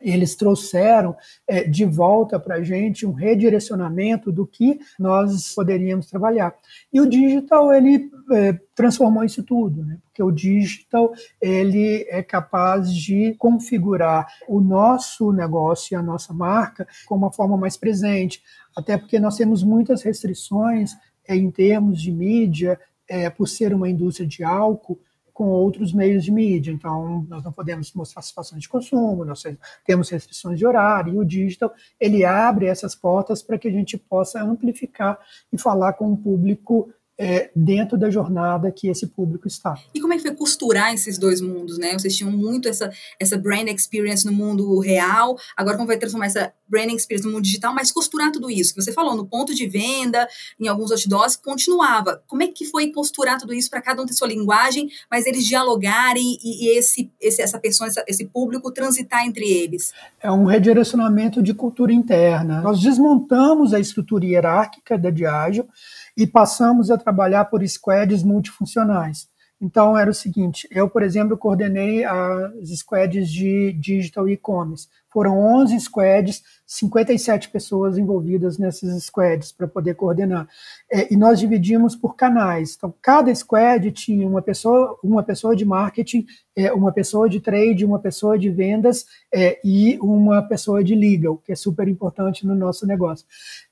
eles 0.00 0.34
trouxeram 0.34 1.14
é, 1.46 1.64
de 1.64 1.84
volta 1.84 2.40
para 2.40 2.56
a 2.56 2.62
gente 2.62 3.06
um 3.06 3.12
redirecionamento 3.12 4.32
do 4.32 4.46
que 4.46 4.80
nós 4.98 5.54
poderíamos 5.54 6.06
trabalhar. 6.06 6.54
E 6.92 7.00
o 7.00 7.08
digital 7.08 7.72
ele 7.72 8.10
é, 8.32 8.58
transformou 8.74 9.24
isso 9.24 9.42
tudo, 9.42 9.84
né? 9.84 9.98
porque 10.04 10.22
o 10.22 10.30
digital 10.30 11.12
ele 11.40 12.06
é 12.08 12.22
capaz 12.22 12.92
de 12.92 13.34
configurar 13.38 14.26
o 14.48 14.60
nosso 14.60 15.32
negócio 15.32 15.94
e 15.94 15.96
a 15.96 16.02
nossa 16.02 16.32
marca 16.32 16.86
com 17.06 17.16
uma 17.16 17.32
forma 17.32 17.56
mais 17.56 17.76
presente, 17.76 18.42
até 18.76 18.96
porque 18.96 19.18
nós 19.18 19.36
temos 19.36 19.62
muitas 19.62 20.02
restrições 20.02 20.92
é, 21.28 21.36
em 21.36 21.50
termos 21.50 22.00
de 22.00 22.10
mídia, 22.10 22.78
é, 23.08 23.28
por 23.28 23.48
ser 23.48 23.74
uma 23.74 23.88
indústria 23.88 24.26
de 24.26 24.44
álcool, 24.44 25.00
com 25.40 25.48
outros 25.48 25.94
meios 25.94 26.22
de 26.22 26.30
mídia. 26.30 26.70
Então, 26.70 27.24
nós 27.26 27.42
não 27.42 27.50
podemos 27.50 27.94
mostrar 27.94 28.20
situações 28.20 28.60
de 28.60 28.68
consumo, 28.68 29.24
nós 29.24 29.42
temos 29.86 30.10
restrições 30.10 30.58
de 30.58 30.66
horário, 30.66 31.14
e 31.14 31.18
o 31.18 31.24
digital, 31.24 31.72
ele 31.98 32.26
abre 32.26 32.66
essas 32.66 32.94
portas 32.94 33.42
para 33.42 33.56
que 33.56 33.66
a 33.66 33.70
gente 33.70 33.96
possa 33.96 34.42
amplificar 34.42 35.18
e 35.50 35.56
falar 35.56 35.94
com 35.94 36.10
um 36.10 36.16
público 36.16 36.92
é, 37.20 37.50
dentro 37.54 37.98
da 37.98 38.08
jornada 38.08 38.72
que 38.72 38.88
esse 38.88 39.06
público 39.06 39.46
está. 39.46 39.74
E 39.94 40.00
como 40.00 40.14
é 40.14 40.16
que 40.16 40.22
foi 40.22 40.34
costurar 40.34 40.94
esses 40.94 41.18
dois 41.18 41.42
mundos, 41.42 41.76
né? 41.76 41.92
Vocês 41.92 42.16
tinham 42.16 42.32
muito 42.32 42.66
essa, 42.66 42.90
essa 43.18 43.36
brand 43.36 43.68
experience 43.68 44.24
no 44.24 44.32
mundo 44.32 44.80
real, 44.80 45.36
agora 45.54 45.76
como 45.76 45.86
vai 45.86 45.98
transformar 45.98 46.26
essa 46.26 46.50
brand 46.66 46.90
experience 46.92 47.26
no 47.26 47.34
mundo 47.34 47.44
digital, 47.44 47.74
mas 47.74 47.92
costurar 47.92 48.32
tudo 48.32 48.50
isso 48.50 48.74
que 48.74 48.80
você 48.80 48.90
falou, 48.90 49.14
no 49.14 49.26
ponto 49.26 49.54
de 49.54 49.66
venda, 49.66 50.26
em 50.58 50.66
alguns 50.66 50.90
outdoors, 50.92 51.36
continuava. 51.36 52.22
Como 52.26 52.42
é 52.42 52.46
que 52.46 52.64
foi 52.64 52.90
costurar 52.90 53.38
tudo 53.38 53.52
isso 53.52 53.68
para 53.68 53.82
cada 53.82 54.00
um 54.00 54.06
ter 54.06 54.14
sua 54.14 54.28
linguagem, 54.28 54.88
mas 55.10 55.26
eles 55.26 55.44
dialogarem 55.44 56.38
e, 56.42 56.64
e 56.64 56.78
esse, 56.78 57.12
esse, 57.20 57.42
essa 57.42 57.58
pessoa, 57.58 57.88
essa, 57.88 58.02
esse 58.08 58.24
público 58.24 58.72
transitar 58.72 59.26
entre 59.26 59.44
eles? 59.44 59.92
É 60.22 60.30
um 60.32 60.46
redirecionamento 60.46 61.42
de 61.42 61.52
cultura 61.52 61.92
interna. 61.92 62.62
Nós 62.62 62.80
desmontamos 62.80 63.74
a 63.74 63.80
estrutura 63.80 64.24
hierárquica 64.24 64.96
da 64.96 65.10
Diageo 65.10 65.68
e 66.16 66.26
passamos 66.26 66.90
a 66.90 66.98
trabalhar 66.98 67.46
por 67.46 67.66
squads 67.66 68.22
multifuncionais. 68.22 69.28
Então, 69.60 69.96
era 69.96 70.10
o 70.10 70.14
seguinte: 70.14 70.66
eu, 70.70 70.88
por 70.88 71.02
exemplo, 71.02 71.36
coordenei 71.36 72.04
as 72.04 72.70
squads 72.78 73.30
de 73.30 73.72
digital 73.74 74.28
e-commerce. 74.28 74.88
Foram 75.12 75.38
11 75.38 75.80
squads, 75.80 76.42
57 76.66 77.50
pessoas 77.50 77.98
envolvidas 77.98 78.56
nesses 78.56 79.04
squads 79.04 79.50
para 79.50 79.66
poder 79.66 79.94
coordenar. 79.94 80.48
É, 80.90 81.12
e 81.12 81.16
nós 81.16 81.40
dividimos 81.40 81.96
por 81.96 82.14
canais. 82.14 82.74
Então, 82.76 82.94
cada 83.02 83.34
squad 83.34 83.90
tinha 83.90 84.26
uma 84.26 84.40
pessoa, 84.40 84.96
uma 85.02 85.22
pessoa 85.22 85.56
de 85.56 85.64
marketing, 85.64 86.24
é, 86.56 86.72
uma 86.72 86.92
pessoa 86.92 87.28
de 87.28 87.40
trade, 87.40 87.84
uma 87.84 87.98
pessoa 87.98 88.38
de 88.38 88.50
vendas 88.50 89.06
é, 89.32 89.58
e 89.64 89.98
uma 90.00 90.42
pessoa 90.42 90.84
de 90.84 90.94
legal, 90.94 91.38
que 91.38 91.52
é 91.52 91.56
super 91.56 91.88
importante 91.88 92.46
no 92.46 92.54
nosso 92.54 92.86
negócio. 92.86 93.26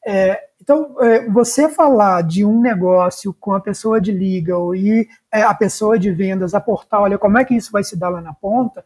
É, 0.05 0.41
então, 0.61 0.97
é, 1.01 1.29
você 1.31 1.69
falar 1.69 2.23
de 2.23 2.45
um 2.45 2.61
negócio 2.61 3.33
com 3.33 3.53
a 3.53 3.61
pessoa 3.61 4.01
de 4.01 4.11
legal 4.11 4.75
e 4.75 5.09
é, 5.33 5.43
a 5.43 5.55
pessoa 5.55 5.99
de 5.99 6.11
vendas 6.11 6.55
aportar, 6.55 7.03
olha, 7.03 7.19
como 7.19 7.39
é 7.39 7.45
que 7.45 7.55
isso 7.55 7.71
vai 7.71 7.85
se 7.85 7.97
dar 7.97 8.09
lá 8.09 8.21
na 8.21 8.33
ponta, 8.33 8.85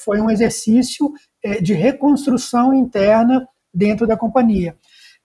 foi 0.00 0.20
um 0.20 0.30
exercício 0.30 1.12
é, 1.42 1.60
de 1.60 1.72
reconstrução 1.72 2.74
interna 2.74 3.48
dentro 3.72 4.06
da 4.06 4.16
companhia. 4.16 4.76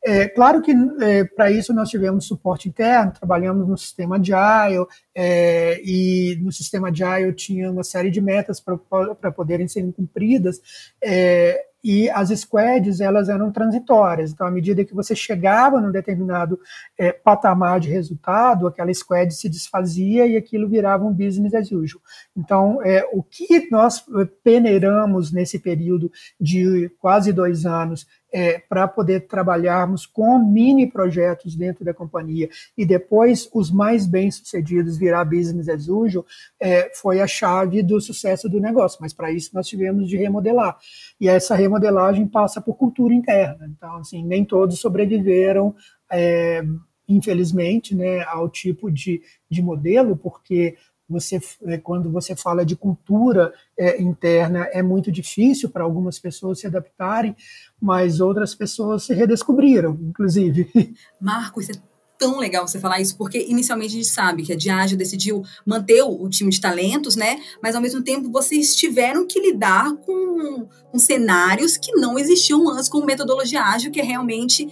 É, 0.05 0.27
claro 0.27 0.61
que 0.61 0.73
é, 1.01 1.23
para 1.23 1.49
isso 1.49 1.73
nós 1.73 1.89
tivemos 1.89 2.27
suporte 2.27 2.67
interno, 2.67 3.13
trabalhamos 3.13 3.65
no 3.65 3.77
sistema 3.77 4.17
Agile, 4.17 4.85
é, 5.15 5.79
e 5.81 6.37
no 6.41 6.51
sistema 6.51 6.89
Agile 6.89 7.31
tinha 7.31 7.71
uma 7.71 7.85
série 7.85 8.11
de 8.11 8.19
metas 8.19 8.59
para 8.59 9.31
poderem 9.31 9.65
ser 9.67 9.89
cumpridas, 9.93 10.61
é, 11.01 11.57
e 11.83 12.09
as 12.09 12.29
squads 12.29 13.01
elas 13.01 13.27
eram 13.27 13.51
transitórias. 13.51 14.31
Então, 14.31 14.47
à 14.47 14.51
medida 14.51 14.85
que 14.85 14.93
você 14.93 15.15
chegava 15.15 15.81
num 15.81 15.91
determinado 15.91 16.59
é, 16.97 17.11
patamar 17.11 17.79
de 17.79 17.89
resultado, 17.89 18.67
aquela 18.67 18.93
squad 18.93 19.33
se 19.33 19.49
desfazia 19.49 20.25
e 20.25 20.37
aquilo 20.37 20.69
virava 20.69 21.03
um 21.03 21.13
business 21.13 21.53
as 21.53 21.71
usual. 21.71 22.01
Então, 22.35 22.81
é, 22.83 23.07
o 23.11 23.21
que 23.21 23.67
nós 23.69 24.05
peneiramos 24.43 25.31
nesse 25.31 25.59
período 25.59 26.11
de 26.39 26.89
quase 26.99 27.33
dois 27.33 27.65
anos 27.65 28.07
é, 28.33 28.57
para 28.57 28.87
poder 28.87 29.27
trabalharmos 29.27 30.07
com 30.07 30.39
mini 30.39 30.89
projetos 30.89 31.55
dentro 31.55 31.85
da 31.85 31.93
companhia 31.93 32.49
e 32.75 32.83
depois 32.83 33.47
os 33.53 33.69
mais 33.69 34.07
bem-sucedidos 34.07 34.97
virar 34.97 35.23
business 35.23 35.69
as 35.69 35.87
usual, 35.87 36.25
é, 36.59 36.91
foi 36.95 37.21
a 37.21 37.27
chave 37.27 37.83
do 37.83 38.01
sucesso 38.01 38.49
do 38.49 38.59
negócio. 38.59 38.97
Mas 38.99 39.13
para 39.13 39.31
isso 39.31 39.51
nós 39.53 39.67
tivemos 39.67 40.09
de 40.09 40.17
remodelar. 40.17 40.77
E 41.21 41.29
essa 41.29 41.55
remodelagem 41.55 42.27
passa 42.27 42.59
por 42.59 42.75
cultura 42.75 43.13
interna. 43.13 43.69
Então, 43.69 43.97
assim, 43.97 44.25
nem 44.25 44.43
todos 44.43 44.79
sobreviveram. 44.79 45.75
É, 46.11 46.63
infelizmente, 47.07 47.93
né, 47.93 48.23
ao 48.23 48.49
tipo 48.49 48.89
de, 48.89 49.21
de 49.49 49.61
modelo, 49.61 50.15
porque 50.15 50.75
você, 51.09 51.39
é, 51.65 51.77
quando 51.77 52.11
você 52.11 52.35
fala 52.35 52.65
de 52.65 52.75
cultura 52.75 53.53
é, 53.77 54.01
interna, 54.01 54.67
é 54.71 54.81
muito 54.81 55.11
difícil 55.11 55.69
para 55.69 55.83
algumas 55.83 56.17
pessoas 56.19 56.59
se 56.59 56.67
adaptarem, 56.67 57.35
mas 57.81 58.19
outras 58.19 58.55
pessoas 58.55 59.03
se 59.03 59.13
redescobriram, 59.13 59.97
inclusive. 60.01 60.69
Marcos, 61.19 61.69
é 61.69 61.73
tão 62.17 62.39
legal 62.39 62.65
você 62.65 62.79
falar 62.79 63.01
isso, 63.01 63.17
porque 63.17 63.45
inicialmente 63.49 63.93
a 63.93 63.97
gente 63.97 64.07
sabe 64.07 64.43
que 64.43 64.53
a 64.53 64.55
Diageo 64.55 64.97
decidiu 64.97 65.43
manter 65.65 66.01
o, 66.03 66.29
time 66.29 66.49
de 66.49 66.61
talentos, 66.61 67.15
né? 67.15 67.37
Mas 67.61 67.75
ao 67.75 67.81
mesmo 67.81 68.01
tempo 68.01 68.31
vocês 68.31 68.75
tiveram 68.75 69.27
que 69.27 69.41
lidar 69.41 69.93
com, 69.97 70.65
com 70.89 70.99
cenários 70.99 71.75
que 71.75 71.91
não 71.93 72.17
existiam 72.17 72.69
antes 72.69 72.87
com 72.87 73.03
metodologia 73.03 73.61
ágil, 73.61 73.91
que 73.91 73.99
é 73.99 74.03
realmente 74.03 74.67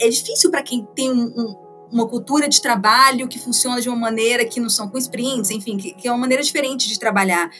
é 0.00 0.08
difícil 0.08 0.50
para 0.50 0.62
quem 0.62 0.86
tem 0.94 1.10
um, 1.10 1.24
um 1.24 1.71
uma 1.92 2.08
cultura 2.08 2.48
de 2.48 2.60
trabalho 2.60 3.28
que 3.28 3.38
funciona 3.38 3.80
de 3.80 3.88
uma 3.88 3.96
maneira 3.96 4.46
que 4.46 4.58
não 4.58 4.70
são 4.70 4.88
com 4.88 4.96
sprints, 4.96 5.50
enfim, 5.50 5.76
que, 5.76 5.92
que 5.92 6.08
é 6.08 6.10
uma 6.10 6.18
maneira 6.18 6.42
diferente 6.42 6.88
de 6.88 6.98
trabalhar. 6.98 7.50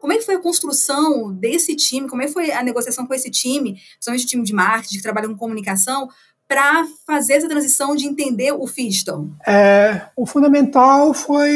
Como 0.00 0.12
é 0.12 0.16
que 0.16 0.24
foi 0.24 0.34
a 0.34 0.40
construção 0.40 1.32
desse 1.32 1.76
time? 1.76 2.08
Como 2.08 2.22
é 2.22 2.26
que 2.26 2.32
foi 2.32 2.50
a 2.50 2.62
negociação 2.62 3.06
com 3.06 3.14
esse 3.14 3.30
time, 3.30 3.74
principalmente 3.74 4.24
o 4.24 4.28
time 4.28 4.42
de 4.42 4.52
marketing, 4.52 4.96
que 4.96 5.02
trabalha 5.02 5.28
com 5.28 5.36
comunicação, 5.36 6.08
para 6.48 6.84
fazer 7.06 7.34
essa 7.34 7.48
transição 7.48 7.96
de 7.96 8.06
entender 8.06 8.52
o 8.52 8.66
Fiston? 8.66 9.30
É, 9.46 10.02
o 10.16 10.26
fundamental 10.26 11.14
foi 11.14 11.50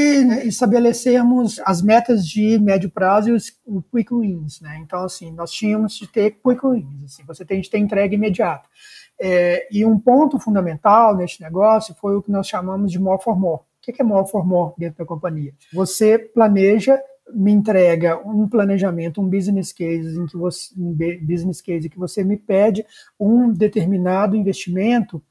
estabelecermos 0.44 1.60
as 1.64 1.82
metas 1.82 2.26
de 2.26 2.58
médio 2.58 2.90
prazo 2.90 3.30
e 3.30 3.32
os 3.32 3.50
quick 3.92 4.14
wins. 4.14 4.60
Né? 4.60 4.80
Então, 4.82 5.04
assim, 5.04 5.30
nós 5.32 5.50
tínhamos 5.50 5.94
de 5.94 6.06
ter 6.06 6.32
quick 6.42 6.66
wins. 6.66 7.04
Assim, 7.04 7.24
você 7.26 7.44
tem 7.44 7.60
de 7.60 7.68
ter 7.68 7.78
entrega 7.78 8.14
imediata. 8.14 8.68
É, 9.18 9.66
e 9.70 9.84
um 9.84 9.98
ponto 9.98 10.38
fundamental 10.38 11.16
neste 11.16 11.42
negócio 11.42 11.94
foi 12.00 12.16
o 12.16 12.22
que 12.22 12.30
nós 12.30 12.46
chamamos 12.46 12.92
de 12.92 12.98
more 12.98 13.22
for 13.22 13.38
more. 13.38 13.60
O 13.60 13.92
que 13.92 14.02
é 14.02 14.04
more 14.04 14.28
for 14.28 14.44
more 14.44 14.74
dentro 14.76 14.98
da 14.98 15.04
companhia? 15.04 15.54
Você 15.72 16.18
planeja, 16.18 17.00
me 17.34 17.52
entrega 17.52 18.18
um 18.18 18.48
planejamento, 18.48 19.20
um 19.20 19.28
business 19.28 19.72
case 19.72 20.18
em 20.18 20.26
que 20.26 20.36
você, 20.36 20.72
um 20.78 20.96
business 21.22 21.60
case 21.60 21.88
que 21.88 21.98
você 21.98 22.22
me 22.22 22.36
pede 22.36 22.84
um 23.18 23.52
determinado 23.52 24.36
investimento, 24.36 25.22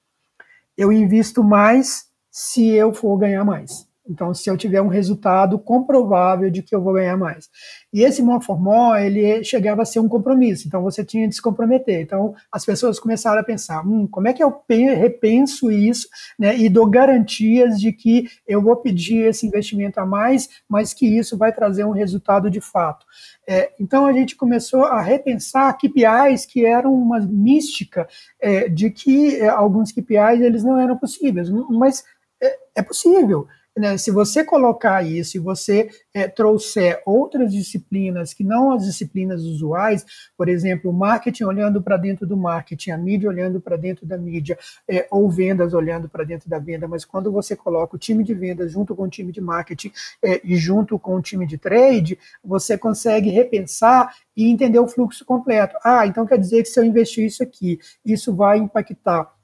eu 0.77 0.91
invisto 0.91 1.43
mais 1.43 2.09
se 2.29 2.67
eu 2.67 2.93
for 2.93 3.17
ganhar 3.17 3.45
mais. 3.45 3.84
Então, 4.07 4.33
se 4.33 4.49
eu 4.49 4.55
tiver 4.55 4.81
um 4.81 4.87
resultado 4.87 5.57
comprovável 5.57 6.49
de 6.49 6.61
que 6.61 6.75
eu 6.75 6.81
vou 6.81 6.93
ganhar 6.93 7.17
mais. 7.17 7.49
E 7.91 8.03
esse 8.03 8.21
more 8.21 8.43
for 8.43 8.59
more, 8.59 9.03
ele 9.03 9.43
chegava 9.43 9.81
a 9.81 9.85
ser 9.85 9.99
um 9.99 10.07
compromisso, 10.07 10.67
então 10.67 10.83
você 10.83 11.03
tinha 11.03 11.27
de 11.27 11.35
se 11.35 11.41
comprometer. 11.41 12.01
Então, 12.01 12.35
as 12.51 12.65
pessoas 12.65 12.99
começaram 12.99 13.39
a 13.39 13.43
pensar, 13.43 13.85
hum, 13.85 14.07
como 14.07 14.27
é 14.27 14.33
que 14.33 14.43
eu 14.43 14.61
repenso 14.67 15.71
isso, 15.71 16.07
né, 16.37 16.55
e 16.55 16.69
dou 16.69 16.87
garantias 16.87 17.79
de 17.79 17.91
que 17.91 18.27
eu 18.47 18.61
vou 18.61 18.75
pedir 18.77 19.25
esse 19.25 19.47
investimento 19.47 19.99
a 19.99 20.05
mais, 20.05 20.49
mas 20.69 20.93
que 20.93 21.07
isso 21.07 21.37
vai 21.37 21.51
trazer 21.51 21.83
um 21.85 21.91
resultado 21.91 22.49
de 22.49 22.61
fato. 22.61 23.05
É, 23.47 23.71
então, 23.79 24.05
a 24.05 24.13
gente 24.13 24.35
começou 24.35 24.83
a 24.83 25.01
repensar 25.01 25.77
KPIs 25.77 26.45
que 26.45 26.65
eram 26.65 26.93
uma 26.93 27.19
mística 27.19 28.07
é, 28.39 28.69
de 28.69 28.89
que 28.89 29.37
é, 29.37 29.47
alguns 29.47 29.91
KPIs 29.91 30.41
eles 30.41 30.63
não 30.63 30.79
eram 30.79 30.97
possíveis, 30.97 31.49
mas 31.69 32.03
é, 32.41 32.57
é 32.75 32.81
possível 32.81 33.47
né, 33.77 33.97
se 33.97 34.09
você 34.09 34.43
colocar 34.43 35.03
isso 35.03 35.35
e 35.35 35.39
você 35.39 35.89
é, 36.13 36.27
trouxer 36.27 37.01
outras 37.05 37.51
disciplinas 37.51 38.33
que 38.33 38.43
não 38.43 38.71
as 38.71 38.85
disciplinas 38.85 39.41
usuais, 39.41 40.05
por 40.37 40.47
exemplo, 40.47 40.91
o 40.91 40.93
marketing 40.93 41.43
olhando 41.43 41.81
para 41.81 41.97
dentro 41.97 42.25
do 42.25 42.37
marketing, 42.37 42.91
a 42.91 42.97
mídia 42.97 43.29
olhando 43.29 43.59
para 43.59 43.75
dentro 43.75 44.05
da 44.05 44.17
mídia, 44.17 44.57
é, 44.87 45.05
ou 45.11 45.29
vendas 45.29 45.73
olhando 45.73 46.07
para 46.07 46.23
dentro 46.23 46.49
da 46.49 46.57
venda, 46.57 46.87
mas 46.87 47.03
quando 47.03 47.31
você 47.31 47.55
coloca 47.55 47.95
o 47.95 47.99
time 47.99 48.23
de 48.23 48.33
vendas 48.33 48.71
junto 48.71 48.95
com 48.95 49.03
o 49.03 49.09
time 49.09 49.31
de 49.31 49.41
marketing 49.41 49.91
é, 50.23 50.39
e 50.43 50.55
junto 50.55 50.97
com 50.97 51.15
o 51.15 51.21
time 51.21 51.45
de 51.45 51.57
trade, 51.57 52.17
você 52.43 52.77
consegue 52.77 53.29
repensar 53.29 54.15
e 54.35 54.49
entender 54.49 54.79
o 54.79 54.87
fluxo 54.87 55.25
completo. 55.25 55.75
Ah, 55.83 56.07
então 56.07 56.25
quer 56.25 56.37
dizer 56.37 56.63
que 56.63 56.69
se 56.69 56.79
eu 56.79 56.83
investir 56.83 57.25
isso 57.25 57.43
aqui, 57.43 57.79
isso 58.05 58.33
vai 58.33 58.57
impactar 58.57 59.34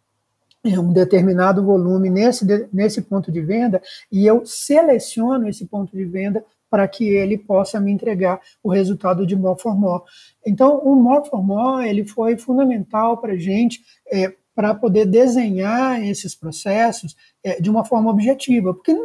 um 0.63 0.94
determinado 0.94 1.63
volume 1.63 2.10
nesse, 2.10 2.46
nesse 2.72 3.01
ponto 3.01 3.32
de 3.32 3.41
venda 3.41 3.82
e 4.12 4.25
eu 4.25 4.46
seleciono 4.46 5.48
esse 5.48 5.65
ponto 5.65 5.96
de 5.96 6.06
venda 6.06 6.46
para 6.70 6.88
que 6.88 7.06
ele 7.06 7.38
possa 7.38 7.80
me 7.80 7.91
entregar 7.91 8.39
o 8.63 8.70
resultado 8.70 9.25
de 9.25 9.36
more 9.36 9.60
for 9.60 9.77
more. 9.77 10.03
Então, 10.46 10.77
o 10.80 10.96
more 10.96 11.27
for 11.27 11.44
more 11.44 11.88
ele 11.88 12.06
foi 12.06 12.38
fundamental 12.38 13.18
para 13.18 13.34
a 13.34 13.38
gente 13.38 13.82
é, 14.10 14.34
para 14.53 14.75
poder 14.75 15.06
desenhar 15.06 16.01
esses 16.03 16.36
processos 16.36 17.15
é, 17.44 17.60
de 17.60 17.70
uma 17.70 17.84
forma 17.84 18.10
objetiva, 18.10 18.74
porque 18.74 18.96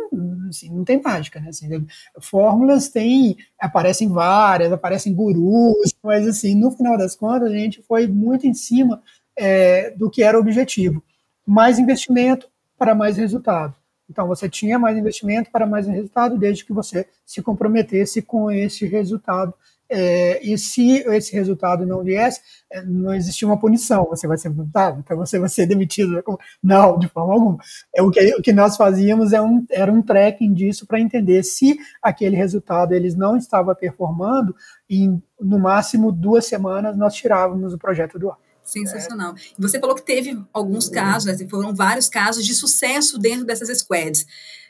assim, 0.49 0.71
não 0.71 0.85
tem 0.85 1.01
mágica, 1.01 1.41
né? 1.41 1.49
Assim, 1.49 1.69
fórmulas 2.21 2.89
tem, 2.89 3.37
aparecem 3.59 4.09
várias, 4.09 4.73
aparecem 4.73 5.15
gurus, 5.15 5.95
mas 6.03 6.27
assim, 6.27 6.55
no 6.55 6.71
final 6.71 6.99
das 6.99 7.17
contas, 7.17 7.51
a 7.51 7.57
gente 7.57 7.83
foi 7.83 8.07
muito 8.07 8.47
em 8.47 8.55
cima 8.55 9.03
é, 9.37 9.91
do 9.93 10.11
que 10.11 10.23
era 10.23 10.37
o 10.37 10.41
objetivo 10.41 11.03
mais 11.47 11.79
investimento 11.79 12.49
para 12.77 12.95
mais 12.95 13.17
resultado. 13.17 13.75
Então, 14.09 14.27
você 14.27 14.49
tinha 14.49 14.79
mais 14.79 14.97
investimento 14.97 15.51
para 15.51 15.67
mais 15.67 15.87
resultado, 15.87 16.39
desde 16.39 16.65
que 16.65 16.73
você 16.73 17.07
se 17.25 17.43
comprometesse 17.43 18.23
com 18.23 18.51
esse 18.51 18.87
resultado 18.87 19.55
é, 19.89 20.45
e 20.45 20.59
se 20.59 20.99
esse 21.07 21.33
resultado 21.33 21.87
não 21.87 22.03
viesse, 22.03 22.41
é, 22.71 22.83
não 22.83 23.15
existia 23.15 23.47
uma 23.47 23.59
punição, 23.59 24.05
você 24.05 24.27
vai 24.27 24.37
ser 24.37 24.49
multado, 24.49 24.99
então 24.99 25.17
você 25.17 25.39
vai 25.39 25.49
ser 25.49 25.67
demitido. 25.67 26.23
Não, 26.63 26.99
de 26.99 27.09
forma 27.09 27.33
alguma. 27.33 27.59
É, 27.95 28.03
o, 28.03 28.11
que, 28.11 28.35
o 28.35 28.43
que 28.43 28.53
nós 28.53 28.77
fazíamos 28.77 29.33
é 29.33 29.41
um, 29.41 29.65
era 29.71 29.93
um 29.93 30.03
tracking 30.03 30.53
disso 30.53 30.87
para 30.87 31.01
entender 31.01 31.43
se 31.45 31.79
aquele 32.03 32.37
resultado 32.37 32.95
eles 32.95 33.15
não 33.15 33.37
estava 33.37 33.75
performando, 33.75 34.55
em 34.91 35.23
no 35.41 35.59
máximo 35.59 36.11
duas 36.11 36.47
semanas 36.47 36.97
nós 36.97 37.15
tirávamos 37.15 37.73
o 37.73 37.79
projeto 37.79 38.19
do 38.19 38.31
ar. 38.31 38.39
Sensacional. 38.67 39.35
E 39.57 39.63
você 39.63 39.79
falou 39.79 39.95
que 39.95 40.03
teve 40.03 40.39
alguns 40.53 40.89
casos, 40.89 41.25
né, 41.27 41.49
foram 41.49 41.75
vários 41.75 42.09
casos 42.09 42.45
de 42.45 42.55
sucesso 42.55 43.19
dentro 43.19 43.47
dessas 43.47 43.79
squads. 43.79 44.27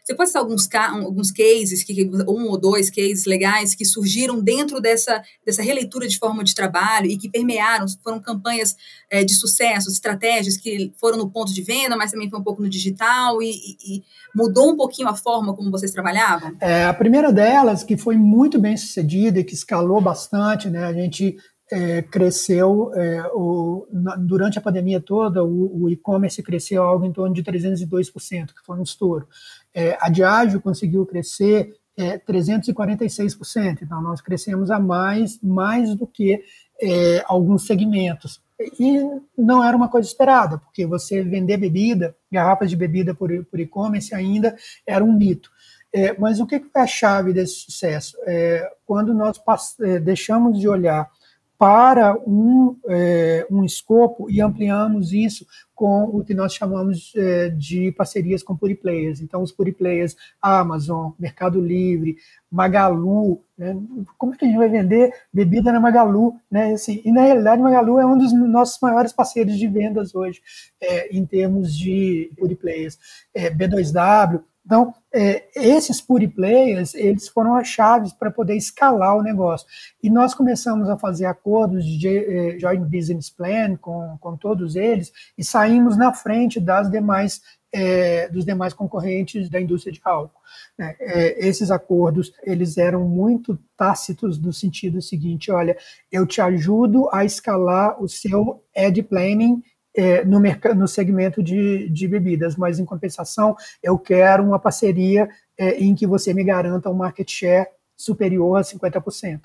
Você 0.06 0.14
pode 0.14 0.30
citar 0.30 0.42
alguns, 0.42 0.68
alguns 1.04 1.32
cases, 1.32 1.82
que, 1.82 2.08
um 2.28 2.46
ou 2.46 2.56
dois 2.56 2.88
cases 2.88 3.24
legais 3.24 3.74
que 3.74 3.84
surgiram 3.84 4.40
dentro 4.40 4.80
dessa, 4.80 5.20
dessa 5.44 5.64
releitura 5.64 6.06
de 6.06 6.16
forma 6.16 6.44
de 6.44 6.54
trabalho 6.54 7.06
e 7.06 7.16
que 7.16 7.28
permearam, 7.28 7.86
foram 8.04 8.20
campanhas 8.20 8.76
é, 9.10 9.24
de 9.24 9.34
sucesso, 9.34 9.90
estratégias 9.90 10.56
que 10.56 10.92
foram 11.00 11.18
no 11.18 11.28
ponto 11.28 11.52
de 11.52 11.60
venda, 11.60 11.96
mas 11.96 12.12
também 12.12 12.30
foi 12.30 12.38
um 12.38 12.44
pouco 12.44 12.62
no 12.62 12.68
digital 12.68 13.42
e, 13.42 13.50
e, 13.50 13.96
e 13.96 14.04
mudou 14.32 14.70
um 14.70 14.76
pouquinho 14.76 15.08
a 15.08 15.14
forma 15.16 15.56
como 15.56 15.72
vocês 15.72 15.90
trabalhavam? 15.90 16.56
É, 16.60 16.84
a 16.84 16.94
primeira 16.94 17.32
delas, 17.32 17.82
que 17.82 17.96
foi 17.96 18.16
muito 18.16 18.60
bem 18.60 18.76
sucedida 18.76 19.40
e 19.40 19.44
que 19.44 19.54
escalou 19.54 20.00
bastante, 20.00 20.70
né? 20.70 20.84
A 20.84 20.92
gente 20.92 21.36
é, 21.70 22.02
cresceu 22.02 22.92
é, 22.94 23.23
o, 23.35 23.87
na, 23.92 24.16
durante 24.16 24.58
a 24.58 24.62
pandemia 24.62 25.00
toda, 25.00 25.42
o, 25.42 25.85
o 25.85 25.90
e-commerce 25.90 26.42
cresceu 26.42 26.82
algo 26.82 27.04
em 27.04 27.12
torno 27.12 27.35
de 27.35 27.42
302%, 27.42 28.46
que 28.49 28.64
foi 28.64 28.78
um 28.78 28.82
estouro. 28.82 29.26
É, 29.75 29.96
a 30.00 30.08
Diageo 30.08 30.61
conseguiu 30.61 31.04
crescer 31.04 31.75
é, 31.96 32.18
346%, 32.18 33.82
então 33.82 34.00
nós 34.02 34.20
crescemos 34.20 34.70
a 34.70 34.78
mais, 34.78 35.40
mais 35.42 35.94
do 35.94 36.06
que 36.06 36.42
é, 36.80 37.25
alguns 37.26 37.66
segmentos. 37.66 38.40
E 38.78 39.00
não 39.37 39.62
era 39.62 39.76
uma 39.76 39.88
coisa 39.88 40.08
esperada, 40.08 40.58
porque 40.58 40.87
você 40.87 41.23
vender 41.23 41.56
bebida, 41.56 42.16
garrafas 42.30 42.70
de 42.70 42.76
bebida 42.76 43.14
por, 43.14 43.44
por 43.46 43.61
e-commerce 43.61 44.14
ainda 44.14 44.56
era 44.87 45.04
um 45.04 45.12
mito. 45.12 45.50
É, 45.92 46.16
mas 46.18 46.40
o 46.40 46.46
que 46.46 46.58
foi 46.58 46.82
a 46.82 46.87
chave 46.87 47.32
desse 47.32 47.54
sucesso? 47.54 48.16
É, 48.26 48.70
quando 48.85 49.14
nós 49.14 49.40
é, 49.80 49.99
deixamos 49.99 50.58
de 50.58 50.68
olhar 50.68 51.11
para 51.58 52.14
um, 52.26 52.76
é, 52.88 53.46
um 53.50 53.64
escopo 53.64 54.30
e 54.30 54.40
ampliamos 54.40 55.12
isso 55.12 55.46
com 55.75 56.04
o 56.04 56.25
que 56.25 56.32
nós 56.32 56.54
chamamos 56.54 57.12
é, 57.16 57.50
de 57.50 57.92
parcerias 57.92 58.42
com 58.42 58.56
players. 58.56 59.20
Então, 59.20 59.42
os 59.42 59.52
players 59.52 60.16
Amazon, 60.40 61.12
Mercado 61.18 61.60
Livre, 61.60 62.16
Magalu, 62.50 63.42
né? 63.56 63.76
como 64.16 64.34
é 64.34 64.36
que 64.36 64.44
a 64.44 64.48
gente 64.48 64.56
vai 64.56 64.68
vender 64.68 65.12
bebida 65.32 65.70
na 65.72 65.80
Magalu? 65.80 66.34
Né? 66.50 66.72
Assim, 66.72 67.02
e, 67.04 67.12
na 67.12 67.22
realidade, 67.22 67.60
Magalu 67.60 67.98
é 67.98 68.06
um 68.06 68.16
dos 68.16 68.32
nossos 68.32 68.80
maiores 68.80 69.12
parceiros 69.12 69.58
de 69.58 69.68
vendas 69.68 70.14
hoje, 70.14 70.40
é, 70.80 71.14
em 71.14 71.26
termos 71.26 71.76
de 71.76 72.30
players. 72.60 72.98
É, 73.34 73.50
B2W, 73.50 74.42
então, 74.66 74.92
é, 75.14 75.44
esses 75.54 76.00
pure 76.00 76.26
players, 76.26 76.92
eles 76.94 77.28
foram 77.28 77.54
as 77.54 77.68
chaves 77.68 78.12
para 78.12 78.32
poder 78.32 78.56
escalar 78.56 79.16
o 79.16 79.23
negócio. 79.23 79.64
E 80.02 80.11
nós 80.11 80.35
começamos 80.35 80.90
a 80.90 80.99
fazer 80.99 81.26
acordos 81.26 81.85
de 81.85 82.08
eh, 82.08 82.58
Joint 82.58 82.85
Business 82.85 83.30
Plan 83.30 83.76
com, 83.76 84.18
com 84.20 84.37
todos 84.37 84.75
eles 84.75 85.12
e 85.38 85.44
saímos 85.44 85.96
na 85.96 86.12
frente 86.12 86.58
das 86.58 86.90
demais 86.90 87.40
é, 87.73 88.28
dos 88.28 88.44
demais 88.44 88.73
concorrentes 88.73 89.50
da 89.50 89.61
indústria 89.61 89.92
de 89.92 90.00
álcool. 90.02 90.40
É, 90.78 90.96
é, 90.99 91.49
esses 91.49 91.70
acordos 91.70 92.32
eles 92.42 92.78
eram 92.78 93.06
muito 93.06 93.58
tácitos 93.76 94.38
no 94.40 94.52
sentido 94.52 95.00
seguinte: 95.02 95.50
olha, 95.50 95.76
eu 96.11 96.26
te 96.26 96.40
ajudo 96.40 97.08
a 97.12 97.25
escalar 97.25 98.02
o 98.02 98.08
seu 98.08 98.64
ad 98.75 99.02
planning 99.04 99.62
é, 99.96 100.24
no, 100.24 100.40
no 100.74 100.86
segmento 100.86 101.42
de, 101.42 101.88
de 101.88 102.06
bebidas, 102.06 102.56
mas 102.56 102.78
em 102.78 102.84
compensação 102.84 103.56
eu 103.82 103.98
quero 103.98 104.44
uma 104.44 104.58
parceria 104.58 105.28
é, 105.58 105.78
em 105.78 105.94
que 105.94 106.06
você 106.06 106.34
me 106.34 106.44
garanta 106.44 106.90
um 106.90 106.94
market 106.94 107.30
share 107.30 107.68
superior 107.96 108.58
a 108.58 108.62
50%. 108.62 109.40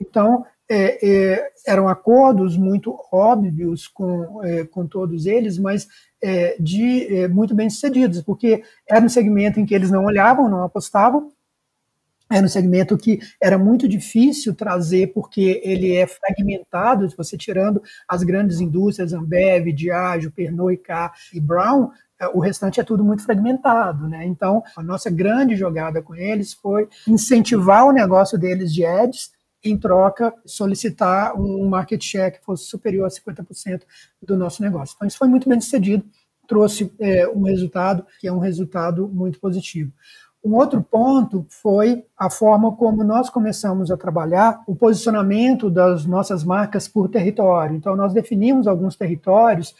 Então, 0.00 0.44
é, 0.68 1.08
é, 1.08 1.50
eram 1.66 1.88
acordos 1.88 2.56
muito 2.56 2.98
óbvios 3.12 3.86
com, 3.88 4.42
é, 4.44 4.64
com 4.64 4.86
todos 4.86 5.26
eles, 5.26 5.58
mas 5.58 5.86
é, 6.22 6.56
de 6.58 7.28
muito 7.28 7.54
bem 7.54 7.70
sucedidos, 7.70 8.20
porque 8.22 8.62
era 8.88 9.04
um 9.04 9.08
segmento 9.08 9.60
em 9.60 9.66
que 9.66 9.74
eles 9.74 9.90
não 9.90 10.04
olhavam, 10.04 10.48
não 10.48 10.64
apostavam, 10.64 11.30
era 12.30 12.44
um 12.44 12.48
segmento 12.48 12.98
que 12.98 13.20
era 13.40 13.56
muito 13.56 13.88
difícil 13.88 14.54
trazer, 14.54 15.12
porque 15.12 15.60
ele 15.64 15.94
é 15.94 16.06
fragmentado, 16.06 17.08
se 17.08 17.16
você 17.16 17.36
tirando 17.36 17.80
as 18.08 18.22
grandes 18.22 18.60
indústrias, 18.60 19.12
Ambev, 19.12 19.72
Diageo, 19.72 20.32
Pernod 20.32 20.72
Ricard 20.72 21.16
e 21.32 21.40
Brown, 21.40 21.90
é, 22.18 22.26
o 22.28 22.40
restante 22.40 22.80
é 22.80 22.84
tudo 22.84 23.04
muito 23.04 23.22
fragmentado, 23.22 24.08
né? 24.08 24.24
Então, 24.24 24.62
a 24.76 24.82
nossa 24.82 25.10
grande 25.10 25.54
jogada 25.54 26.02
com 26.02 26.14
eles 26.14 26.52
foi 26.52 26.88
incentivar 27.06 27.86
o 27.86 27.92
negócio 27.92 28.38
deles 28.38 28.72
de 28.72 28.84
ads, 28.84 29.30
em 29.62 29.76
troca, 29.76 30.32
solicitar 30.44 31.38
um 31.38 31.68
market 31.68 32.02
share 32.02 32.32
que 32.32 32.44
fosse 32.44 32.64
superior 32.64 33.06
a 33.06 33.08
50% 33.08 33.82
do 34.22 34.36
nosso 34.36 34.62
negócio. 34.62 34.94
Então, 34.96 35.08
isso 35.08 35.18
foi 35.18 35.28
muito 35.28 35.48
bem 35.48 35.60
sucedido, 35.60 36.04
trouxe 36.46 36.92
é, 36.98 37.28
um 37.28 37.42
resultado 37.42 38.06
que 38.20 38.28
é 38.28 38.32
um 38.32 38.38
resultado 38.38 39.08
muito 39.08 39.40
positivo. 39.40 39.92
Um 40.46 40.54
outro 40.54 40.80
ponto 40.80 41.44
foi 41.50 42.04
a 42.16 42.30
forma 42.30 42.70
como 42.76 43.02
nós 43.02 43.28
começamos 43.28 43.90
a 43.90 43.96
trabalhar 43.96 44.62
o 44.64 44.76
posicionamento 44.76 45.68
das 45.68 46.06
nossas 46.06 46.44
marcas 46.44 46.86
por 46.86 47.08
território. 47.08 47.74
Então, 47.74 47.96
nós 47.96 48.14
definimos 48.14 48.68
alguns 48.68 48.94
territórios 48.94 49.74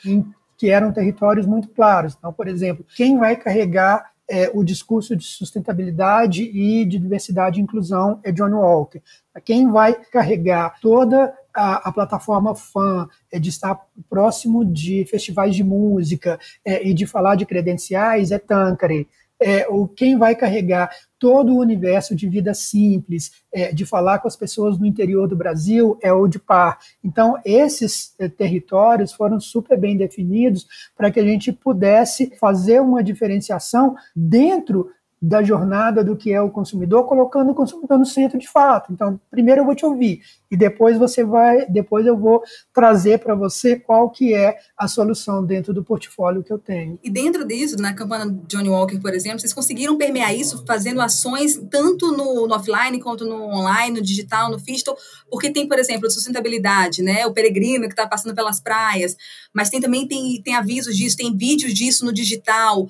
que 0.59 0.69
eram 0.69 0.91
territórios 0.91 1.47
muito 1.47 1.69
claros. 1.69 2.17
Então, 2.19 2.33
por 2.33 2.49
exemplo, 2.49 2.85
quem 2.97 3.17
vai 3.17 3.37
carregar 3.37 4.11
é, 4.29 4.51
o 4.53 4.65
discurso 4.65 5.15
de 5.15 5.23
sustentabilidade 5.25 6.43
e 6.43 6.85
de 6.85 6.99
diversidade 6.99 7.61
e 7.61 7.63
inclusão 7.63 8.19
é 8.25 8.33
John 8.33 8.51
Walker. 8.51 9.01
Quem 9.45 9.71
vai 9.71 9.95
carregar 9.95 10.81
toda 10.81 11.33
a, 11.55 11.89
a, 11.89 11.93
plataforma 11.93 12.57
fã, 12.57 13.09
é 13.31 13.39
de 13.39 13.51
estar 13.51 13.81
próximo 14.11 14.65
de 14.65 15.05
festivais 15.05 15.55
de 15.55 15.63
música 15.63 16.41
é, 16.65 16.85
e 16.85 16.93
de 16.93 17.07
falar 17.07 17.37
de 17.37 17.47
credenciais 17.47 18.33
é 18.33 18.39
Tanqueray 18.41 19.07
é, 19.41 19.67
o 19.69 19.87
quem 19.87 20.17
vai 20.17 20.35
carregar 20.35 20.91
todo 21.19 21.55
o 21.55 21.59
universo 21.59 22.15
de 22.15 22.29
vida 22.29 22.53
simples, 22.53 23.33
é, 23.53 23.73
de 23.73 23.87
falar 23.87 24.19
com 24.19 24.29
as 24.29 24.37
pessoas 24.37 24.79
no 24.79 24.87
interior 24.87 25.27
do 25.27 25.37
Brasil, 25.37 25.99
é 26.03 26.13
o 26.13 26.29
de 26.29 26.39
par. 26.39 26.79
Então, 27.03 27.39
esses 27.45 28.15
é, 28.19 28.29
territórios 28.29 29.13
foram 29.13 29.41
super 29.41 29.79
bem 29.79 29.97
definidos 29.97 30.67
para 30.95 31.11
que 31.11 31.21
a 31.21 31.25
gente 31.25 31.53
pudesse 31.53 32.37
fazer 32.39 32.81
uma 32.81 33.03
diferenciação 33.03 33.97
dentro 34.15 34.91
da 35.21 35.43
jornada 35.43 36.05
do 36.05 36.15
que 36.15 36.33
é 36.33 36.41
o 36.41 36.51
consumidor, 36.51 37.05
colocando 37.05 37.51
o 37.51 37.55
consumidor 37.55 37.99
no 37.99 38.05
centro 38.05 38.39
de 38.39 38.47
fato. 38.47 38.93
Então, 38.93 39.19
primeiro 39.31 39.63
eu 39.63 39.65
vou 39.65 39.75
te 39.75 39.85
ouvir 39.85 40.21
e 40.51 40.57
depois 40.57 40.99
você 40.99 41.25
vai, 41.25 41.67
depois 41.67 42.07
eu 42.07 42.17
vou 42.17 42.43
trazer 42.73 43.19
para 43.19 43.35
você 43.35 43.77
qual 43.77 44.11
que 44.11 44.35
é 44.35 44.59
a 44.77 44.87
solução 44.87 45.45
dentro 45.45 45.73
do 45.73 45.83
portfólio 45.83 46.43
que 46.43 46.53
eu 46.53 46.59
tenho. 46.59 46.99
E 47.03 47.11
dentro 47.11 47.47
disso, 47.47 47.77
na 47.77 47.95
campanha 47.95 48.27
Johnny 48.47 48.69
Walker, 48.69 48.99
por 48.99 49.15
exemplo, 49.15 49.41
vocês 49.41 49.55
conseguiram 49.55 49.97
permear 49.97 50.35
isso 50.35 50.63
fazendo 50.67 51.01
ações 51.01 51.61
tanto 51.71 52.13
no, 52.13 52.47
no 52.47 52.55
offline 52.55 53.01
quanto 53.01 53.25
no 53.25 53.43
online, 53.43 53.99
no 53.99 54.05
digital, 54.05 54.51
no 54.51 54.59
digital, 54.59 54.97
porque 55.31 55.51
tem, 55.51 55.67
por 55.67 55.79
exemplo, 55.79 56.11
sustentabilidade, 56.11 57.03
né? 57.03 57.27
O 57.27 57.33
peregrino 57.33 57.87
que 57.87 57.95
está 57.95 58.07
passando 58.07 58.35
pelas 58.35 58.61
praias, 58.61 59.17
mas 59.53 59.71
tem 59.71 59.81
também 59.81 60.07
tem, 60.07 60.41
tem 60.43 60.55
avisos 60.55 60.95
disso, 60.95 61.17
tem 61.17 61.35
vídeos 61.35 61.73
disso 61.73 62.05
no 62.05 62.13
digital 62.13 62.87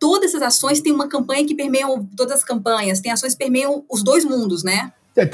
todas 0.00 0.30
essas 0.30 0.42
ações 0.42 0.80
têm 0.80 0.92
uma 0.92 1.08
campanha 1.08 1.46
que 1.46 1.54
permeiam 1.54 2.04
todas 2.16 2.38
as 2.38 2.44
campanhas, 2.44 3.00
tem 3.00 3.12
ações 3.12 3.34
que 3.34 3.38
permeiam 3.38 3.84
os 3.88 4.02
dois 4.02 4.24
mundos, 4.24 4.64
né? 4.64 4.92
É, 5.16 5.26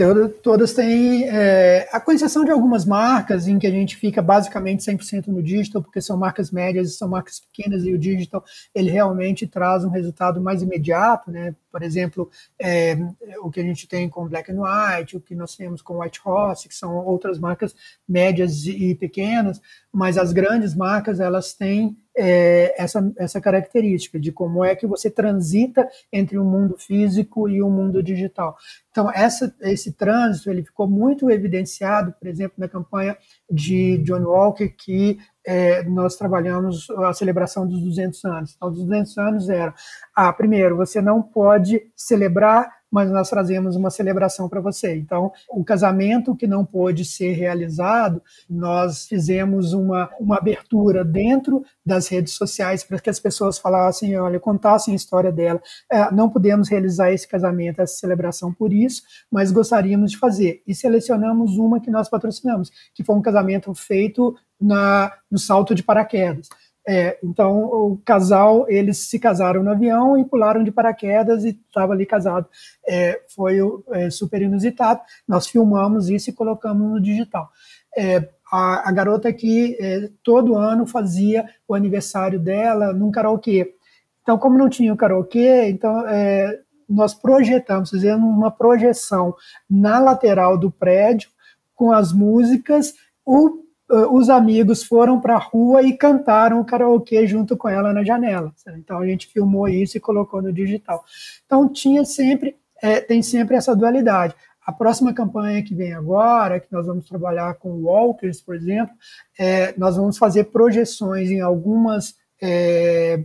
todas 0.42 0.72
têm, 0.72 1.29
é, 1.29 1.88
a 1.92 2.02
exceção 2.12 2.44
de 2.44 2.50
algumas 2.50 2.85
marcas 2.85 3.46
em 3.46 3.59
que 3.59 3.66
a 3.66 3.70
gente 3.70 3.94
fica 3.96 4.20
basicamente 4.22 4.83
100% 4.83 5.29
no 5.29 5.42
digital, 5.42 5.83
porque 5.83 6.00
são 6.00 6.16
marcas 6.16 6.50
médias 6.50 6.96
são 6.96 7.09
marcas 7.09 7.40
pequenas, 7.40 7.85
e 7.85 7.92
o 7.92 7.98
digital 7.98 8.42
ele 8.74 8.90
realmente 8.90 9.46
traz 9.46 9.85
um 9.85 9.90
resultado 9.90 10.40
mais 10.40 10.62
imediato, 10.62 11.31
né? 11.31 11.55
Por 11.76 11.82
exemplo, 11.82 12.30
é, 12.58 12.96
o 13.42 13.50
que 13.50 13.60
a 13.60 13.62
gente 13.62 13.86
tem 13.86 14.08
com 14.08 14.26
Black 14.26 14.50
and 14.50 14.56
White, 14.58 15.14
o 15.14 15.20
que 15.20 15.34
nós 15.34 15.54
temos 15.54 15.82
com 15.82 16.00
White 16.00 16.22
Horse, 16.24 16.66
que 16.66 16.74
são 16.74 17.04
outras 17.04 17.38
marcas 17.38 17.76
médias 18.08 18.64
e 18.64 18.94
pequenas, 18.94 19.60
mas 19.92 20.16
as 20.16 20.32
grandes 20.32 20.74
marcas 20.74 21.20
elas 21.20 21.52
têm 21.52 21.94
é, 22.16 22.74
essa, 22.82 23.12
essa 23.18 23.42
característica 23.42 24.18
de 24.18 24.32
como 24.32 24.64
é 24.64 24.74
que 24.74 24.86
você 24.86 25.10
transita 25.10 25.86
entre 26.10 26.38
o 26.38 26.44
mundo 26.44 26.78
físico 26.78 27.46
e 27.46 27.62
o 27.62 27.68
mundo 27.68 28.02
digital. 28.02 28.56
Então, 28.90 29.12
essa, 29.12 29.54
esse 29.60 29.92
trânsito 29.92 30.48
ele 30.48 30.64
ficou 30.64 30.88
muito 30.88 31.30
evidenciado, 31.30 32.14
por 32.18 32.26
exemplo, 32.26 32.54
na 32.56 32.68
campanha 32.68 33.18
de 33.50 33.98
John 33.98 34.22
Walker, 34.22 34.70
que 34.70 35.18
é, 35.46 35.82
nós 35.85 36.16
trabalhamos 36.16 36.88
a 36.90 37.12
celebração 37.12 37.66
dos 37.66 37.80
200 37.80 38.24
anos. 38.24 38.54
Então, 38.56 38.68
os 38.68 38.78
200 38.78 39.18
anos 39.18 39.48
era, 39.48 39.74
ah, 40.14 40.32
primeiro, 40.32 40.76
você 40.76 41.00
não 41.00 41.22
pode 41.22 41.80
celebrar 41.94 42.76
mas 42.90 43.11
nós 43.11 43.28
trazemos 43.28 43.76
uma 43.76 43.90
celebração 43.90 44.48
para 44.48 44.61
você. 44.61 44.96
Então, 44.96 45.32
o 45.50 45.64
casamento 45.64 46.37
que 46.37 46.46
não 46.46 46.64
pôde 46.64 47.04
ser 47.04 47.32
realizado, 47.32 48.22
nós 48.48 49.06
fizemos 49.06 49.72
uma, 49.72 50.09
uma 50.18 50.38
abertura 50.38 51.04
dentro 51.04 51.64
das 51.85 52.09
redes 52.09 52.35
sociais 52.35 52.85
para 52.85 52.98
que 52.98 53.11
as 53.11 53.20
pessoas 53.20 53.59
falassem, 53.59 54.16
olha, 54.18 54.40
contassem 54.40 54.92
a 54.92 54.96
história 54.96 55.32
dela. 55.32 55.61
É, 55.90 56.11
não 56.11 56.30
podemos 56.30 56.68
realizar 56.68 57.12
esse 57.12 57.28
casamento, 57.28 57.80
essa 57.80 57.96
celebração 57.96 58.52
por 58.52 58.72
isso, 58.72 59.02
mas 59.30 59.50
gostaríamos 59.50 60.12
de 60.12 60.18
fazer. 60.18 60.62
E 60.66 60.74
selecionamos 60.74 61.59
uma 61.59 61.80
que 61.80 61.90
nós 61.90 62.09
patrocinamos, 62.09 62.70
que 62.94 63.04
foi 63.04 63.16
um 63.16 63.22
casamento 63.22 63.74
feito 63.74 64.35
na, 64.61 65.12
no 65.31 65.38
salto 65.38 65.75
de 65.75 65.83
paraquedas. 65.83 66.49
É, 66.88 67.19
então, 67.23 67.64
o 67.64 68.01
casal, 68.05 68.64
eles 68.69 68.99
se 68.99 69.19
casaram 69.19 69.62
no 69.62 69.71
avião 69.71 70.16
e 70.16 70.25
pularam 70.25 70.62
de 70.62 70.71
paraquedas 70.71 71.45
e 71.45 71.49
estava 71.49 71.92
ali 71.92 72.07
casado. 72.07 72.47
É, 72.87 73.21
foi 73.35 73.59
é, 73.90 74.09
super 74.09 74.40
inusitado. 74.40 75.01
Nós 75.27 75.49
filmamos 75.49 76.09
isso 76.09 76.31
e 76.31 76.33
colocamos 76.33 76.88
no 76.88 77.01
digital. 77.01 77.51
É, 77.97 78.29
a, 78.53 78.88
a, 78.88 78.92
garota 78.92 79.33
que 79.33 79.77
é, 79.81 80.11
todo 80.23 80.57
ano 80.57 80.87
fazia 80.87 81.49
o 81.66 81.75
aniversário 81.75 82.38
dela 82.38 82.92
num 82.92 83.11
karaokê. 83.11 83.75
Então, 84.23 84.38
como 84.38 84.57
não 84.57 84.69
tinha 84.69 84.92
o 84.92 84.97
karaokê, 84.97 85.69
então 85.69 86.07
é, 86.07 86.61
nós 86.88 87.14
projetamos, 87.14 87.90
fizemos 87.90 88.29
uma 88.29 88.51
projeção 88.51 89.35
na 89.69 89.99
lateral 89.99 90.57
do 90.57 90.71
prédio 90.71 91.31
com 91.75 91.90
as 91.90 92.12
músicas. 92.12 92.95
O 93.25 93.65
os 93.88 94.29
amigos 94.29 94.83
foram 94.83 95.20
para 95.20 95.35
a 95.35 95.38
rua 95.38 95.83
e 95.83 95.96
cantaram 95.96 96.61
o 96.61 96.64
karaokê 96.64 97.27
junto 97.27 97.57
com 97.57 97.68
ela 97.68 97.92
na 97.92 98.03
janela. 98.03 98.53
Então 98.77 98.99
a 98.99 99.07
gente 99.07 99.29
filmou 99.29 99.68
isso 99.68 99.96
e 99.96 100.01
colocou 100.01 100.42
no 100.42 100.53
digital. 100.53 101.05
Então 101.44 101.68
tinha 101.68 102.05
sempre, 102.05 102.57
é, 102.83 103.01
tem 103.01 103.22
sempre 103.22 103.57
essa 103.57 103.77
dualidade. 103.77 104.35
A 104.66 104.72
próxima 104.72 105.14
campanha 105.14 105.62
que 105.62 105.75
vem 105.75 105.92
agora, 105.92 106.59
que 106.59 106.72
nós 106.72 106.87
vamos 106.87 107.09
trabalhar 107.09 107.55
com 107.55 107.85
Walkers, 107.85 108.40
por 108.40 108.57
exemplo, 108.57 108.92
é, 109.38 109.72
nós 109.79 109.96
vamos 109.96 110.18
fazer 110.18 110.44
projeções 110.44 111.31
em 111.31 111.40
algumas 111.40 112.16
é, 112.42 113.25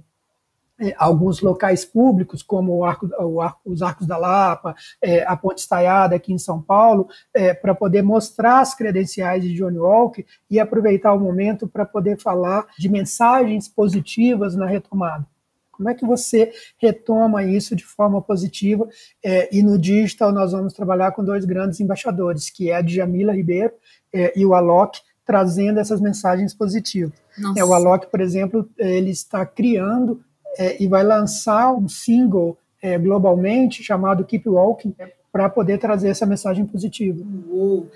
alguns 0.98 1.42
locais 1.42 1.86
públicos, 1.86 2.42
como 2.42 2.78
o 2.78 2.86
arco, 2.86 3.08
arco, 3.42 3.60
os 3.66 3.82
Arcos 3.82 4.08
da 4.08 4.18
Lapa, 4.18 4.76
é, 5.02 5.24
a 5.24 5.36
Ponte 5.36 5.60
Estaiada 5.60 6.16
aqui 6.16 6.34
em 6.34 6.38
São 6.38 6.62
Paulo, 6.62 7.08
é, 7.34 7.54
para 7.54 7.76
poder 7.76 8.02
mostrar 8.02 8.62
as 8.62 8.74
credenciais 8.74 9.44
de 9.44 9.54
Johnny 9.54 9.78
Walker 9.78 10.26
e 10.50 10.60
aproveitar 10.60 11.14
o 11.14 11.20
momento 11.20 11.68
para 11.68 11.86
poder 11.86 12.20
falar 12.20 12.66
de 12.78 12.90
mensagens 12.90 13.68
positivas 13.68 14.56
na 14.56 14.66
retomada. 14.66 15.26
Como 15.72 15.90
é 15.90 15.96
que 15.96 16.06
você 16.06 16.52
retoma 16.78 17.44
isso 17.44 17.76
de 17.76 17.84
forma 17.84 18.22
positiva? 18.22 18.88
É, 19.24 19.50
e 19.56 19.64
no 19.64 19.80
digital 19.80 20.32
nós 20.32 20.52
vamos 20.52 20.74
trabalhar 20.74 21.12
com 21.12 21.24
dois 21.24 21.44
grandes 21.44 21.80
embaixadores, 21.80 22.52
que 22.52 22.70
é 22.70 22.76
a 22.76 22.82
Djamila 22.82 23.34
Ribeiro 23.34 23.74
é, 24.14 24.32
e 24.38 24.46
o 24.46 24.54
Alok, 24.54 25.00
trazendo 25.26 25.80
essas 25.80 26.00
mensagens 26.00 26.54
positivas. 26.54 27.14
É, 27.56 27.64
o 27.64 27.74
Alok, 27.74 28.12
por 28.12 28.22
exemplo, 28.22 28.70
ele 28.78 29.10
está 29.10 29.46
criando 29.46 30.22
é, 30.58 30.82
e 30.82 30.88
vai 30.88 31.04
lançar 31.04 31.74
um 31.74 31.88
single 31.88 32.58
é, 32.82 32.98
globalmente 32.98 33.84
chamado 33.84 34.26
Keep 34.26 34.50
Walking 34.50 34.96
para 35.32 35.50
poder 35.50 35.78
trazer 35.78 36.10
essa 36.10 36.26
mensagem 36.26 36.66
positiva. 36.66 37.24
Uou. 37.50 37.90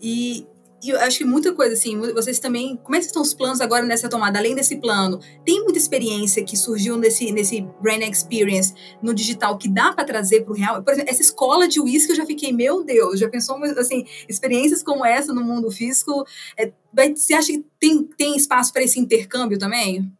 E, 0.00 0.46
e 0.82 0.90
eu 0.90 0.98
acho 1.00 1.18
que 1.18 1.24
muita 1.24 1.54
coisa 1.54 1.74
assim, 1.74 1.96
vocês 2.12 2.38
também, 2.38 2.76
como 2.82 2.96
é 2.96 2.98
que 2.98 3.06
estão 3.06 3.22
os 3.22 3.32
planos 3.32 3.60
agora 3.60 3.86
nessa 3.86 4.08
tomada? 4.08 4.38
Além 4.38 4.54
desse 4.54 4.76
plano, 4.76 5.20
tem 5.44 5.62
muita 5.62 5.78
experiência 5.78 6.44
que 6.44 6.56
surgiu 6.56 6.98
nesse, 6.98 7.30
nesse 7.32 7.66
Brain 7.80 8.02
Experience 8.10 8.74
no 9.00 9.14
digital 9.14 9.56
que 9.56 9.68
dá 9.68 9.92
para 9.92 10.04
trazer 10.04 10.42
para 10.42 10.52
o 10.52 10.56
real? 10.56 10.82
Por 10.82 10.92
exemplo, 10.92 11.10
essa 11.10 11.22
escola 11.22 11.68
de 11.68 11.80
uísque 11.80 12.12
eu 12.12 12.16
já 12.16 12.26
fiquei, 12.26 12.52
meu 12.52 12.84
Deus, 12.84 13.20
já 13.20 13.28
pensou, 13.28 13.56
assim, 13.78 14.04
experiências 14.28 14.82
como 14.82 15.06
essa 15.06 15.32
no 15.32 15.44
mundo 15.44 15.70
físico, 15.70 16.26
é, 16.58 16.72
você 17.14 17.32
acha 17.32 17.52
que 17.52 17.64
tem, 17.78 18.02
tem 18.02 18.36
espaço 18.36 18.72
para 18.72 18.82
esse 18.82 18.98
intercâmbio 18.98 19.58
também? 19.58 20.12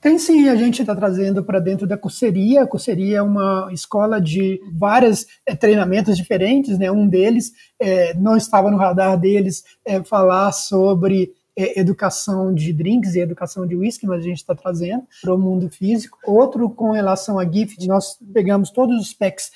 Tem 0.00 0.18
sim, 0.18 0.48
a 0.48 0.56
gente 0.56 0.80
está 0.80 0.96
trazendo 0.96 1.44
para 1.44 1.60
dentro 1.60 1.86
da 1.86 1.96
curseria. 1.96 2.62
A 2.62 2.66
curseria 2.66 3.18
é 3.18 3.22
uma 3.22 3.68
escola 3.70 4.18
de 4.18 4.58
vários 4.72 5.26
é, 5.44 5.54
treinamentos 5.54 6.16
diferentes, 6.16 6.78
né? 6.78 6.90
Um 6.90 7.06
deles 7.06 7.52
é, 7.78 8.14
não 8.14 8.34
estava 8.34 8.70
no 8.70 8.78
radar 8.78 9.20
deles 9.20 9.62
é, 9.84 10.02
falar 10.02 10.52
sobre 10.52 11.34
educação 11.56 12.54
de 12.54 12.72
drinks 12.72 13.14
e 13.14 13.20
educação 13.20 13.66
de 13.66 13.76
whisky, 13.76 14.06
mas 14.06 14.20
a 14.20 14.22
gente 14.22 14.38
está 14.38 14.54
trazendo 14.54 15.02
para 15.20 15.34
o 15.34 15.38
mundo 15.38 15.68
físico. 15.68 16.16
Outro 16.24 16.70
com 16.70 16.92
relação 16.92 17.38
a 17.38 17.44
gift, 17.44 17.86
nós 17.86 18.16
pegamos 18.32 18.70
todos 18.70 18.98
os 18.98 19.10
specs 19.10 19.50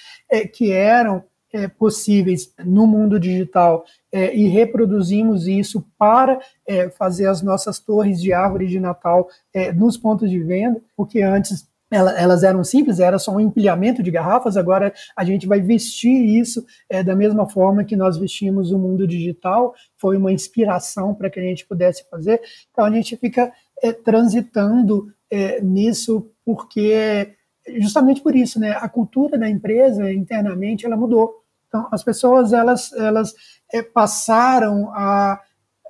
que 0.52 0.70
eram 0.70 1.24
é, 1.54 1.68
possíveis 1.68 2.52
no 2.64 2.84
mundo 2.84 3.18
digital 3.20 3.84
é, 4.12 4.34
e 4.34 4.48
reproduzimos 4.48 5.46
isso 5.46 5.86
para 5.96 6.40
é, 6.66 6.90
fazer 6.90 7.28
as 7.28 7.42
nossas 7.42 7.78
torres 7.78 8.20
de 8.20 8.32
árvore 8.32 8.66
de 8.66 8.80
Natal 8.80 9.28
é, 9.54 9.72
nos 9.72 9.96
pontos 9.96 10.28
de 10.28 10.42
venda, 10.42 10.82
porque 10.96 11.22
antes 11.22 11.72
elas 11.90 12.42
eram 12.42 12.64
simples, 12.64 12.98
era 12.98 13.20
só 13.20 13.30
um 13.30 13.38
empilhamento 13.38 14.02
de 14.02 14.10
garrafas, 14.10 14.56
agora 14.56 14.92
a 15.16 15.24
gente 15.24 15.46
vai 15.46 15.60
vestir 15.60 16.10
isso 16.10 16.66
é, 16.90 17.04
da 17.04 17.14
mesma 17.14 17.48
forma 17.48 17.84
que 17.84 17.94
nós 17.94 18.16
vestimos 18.16 18.72
o 18.72 18.78
mundo 18.78 19.06
digital, 19.06 19.72
foi 19.96 20.16
uma 20.16 20.32
inspiração 20.32 21.14
para 21.14 21.30
que 21.30 21.38
a 21.38 21.42
gente 21.42 21.64
pudesse 21.64 22.04
fazer, 22.10 22.40
então 22.72 22.84
a 22.84 22.90
gente 22.90 23.16
fica 23.16 23.52
é, 23.80 23.92
transitando 23.92 25.06
é, 25.30 25.60
nisso 25.60 26.28
porque 26.44 27.32
justamente 27.78 28.20
por 28.20 28.34
isso, 28.34 28.60
né, 28.60 28.72
a 28.72 28.88
cultura 28.88 29.38
da 29.38 29.48
empresa 29.48 30.12
internamente 30.12 30.84
ela 30.84 30.96
mudou, 30.96 31.43
então, 31.74 31.88
as 31.90 32.04
pessoas 32.04 32.52
elas, 32.52 32.92
elas 32.92 33.34
é, 33.72 33.82
passaram 33.82 34.92
a 34.92 35.40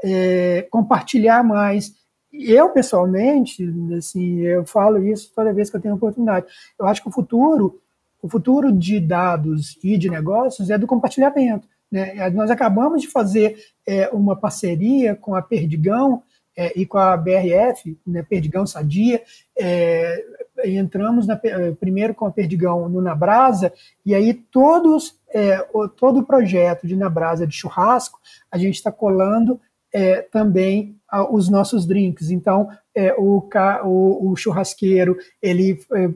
é, 0.03 0.67
compartilhar 0.71 1.45
mais. 1.45 1.93
Eu, 2.33 2.71
pessoalmente, 2.71 3.71
assim, 3.97 4.41
eu 4.41 4.65
falo 4.65 5.05
isso 5.07 5.31
toda 5.35 5.53
vez 5.53 5.69
que 5.69 5.77
eu 5.77 5.81
tenho 5.81 5.95
oportunidade. 5.95 6.47
Eu 6.79 6.87
acho 6.87 7.03
que 7.03 7.09
o 7.09 7.13
futuro, 7.13 7.79
o 8.23 8.29
futuro 8.31 8.73
de 8.73 8.99
dados 8.99 9.79
e 9.85 9.99
de 9.99 10.09
negócios 10.09 10.71
é 10.71 10.79
do 10.79 10.87
compartilhamento. 10.87 11.69
Né? 11.93 12.31
Nós 12.31 12.51
acabamos 12.51 13.03
de 13.03 13.09
fazer 13.09 13.59
é, 13.87 14.09
uma 14.09 14.35
parceria 14.35 15.15
com 15.15 15.35
a 15.35 15.43
Perdigão 15.43 16.23
é, 16.57 16.73
e 16.79 16.87
com 16.87 16.99
a 16.99 17.17
BRF, 17.17 17.99
né, 18.07 18.23
Perdigão 18.23 18.67
Sadia, 18.67 19.23
é, 19.59 20.25
entramos 20.65 21.27
na, 21.27 21.39
primeiro 21.79 22.15
com 22.15 22.27
a 22.27 22.31
Perdigão 22.31 22.89
no 22.89 23.01
Nabrasa, 23.01 23.73
e 24.05 24.15
aí 24.15 24.35
todos 24.35 25.19
é, 25.33 25.67
o, 25.73 25.89
todo 25.89 26.21
o 26.21 26.25
projeto 26.25 26.87
de 26.87 26.95
Nabrasa 26.95 27.47
de 27.47 27.55
churrasco, 27.55 28.21
a 28.51 28.57
gente 28.57 28.77
está 28.77 28.93
colando 28.93 29.61
é, 29.93 30.23
também 30.23 30.97
a, 31.09 31.29
os 31.29 31.49
nossos 31.49 31.87
drinks. 31.87 32.31
Então, 32.31 32.69
é, 32.95 33.13
o, 33.15 33.49
o, 33.85 34.31
o, 34.31 34.37
churrasqueiro 34.37 35.17
ele 35.43 35.79
é, 35.93 36.09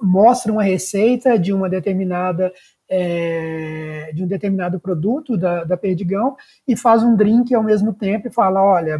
mostra 0.00 0.52
uma 0.52 0.62
receita 0.62 1.38
de 1.38 1.52
uma 1.52 1.68
determinada 1.68 2.52
é, 2.90 4.10
de 4.14 4.24
um 4.24 4.26
determinado 4.26 4.80
produto 4.80 5.36
da, 5.36 5.64
da 5.64 5.76
Perdigão 5.76 6.36
e 6.66 6.74
faz 6.74 7.02
um 7.02 7.14
drink 7.14 7.54
ao 7.54 7.62
mesmo 7.62 7.92
tempo 7.92 8.28
e 8.28 8.32
fala, 8.32 8.62
olha, 8.62 8.98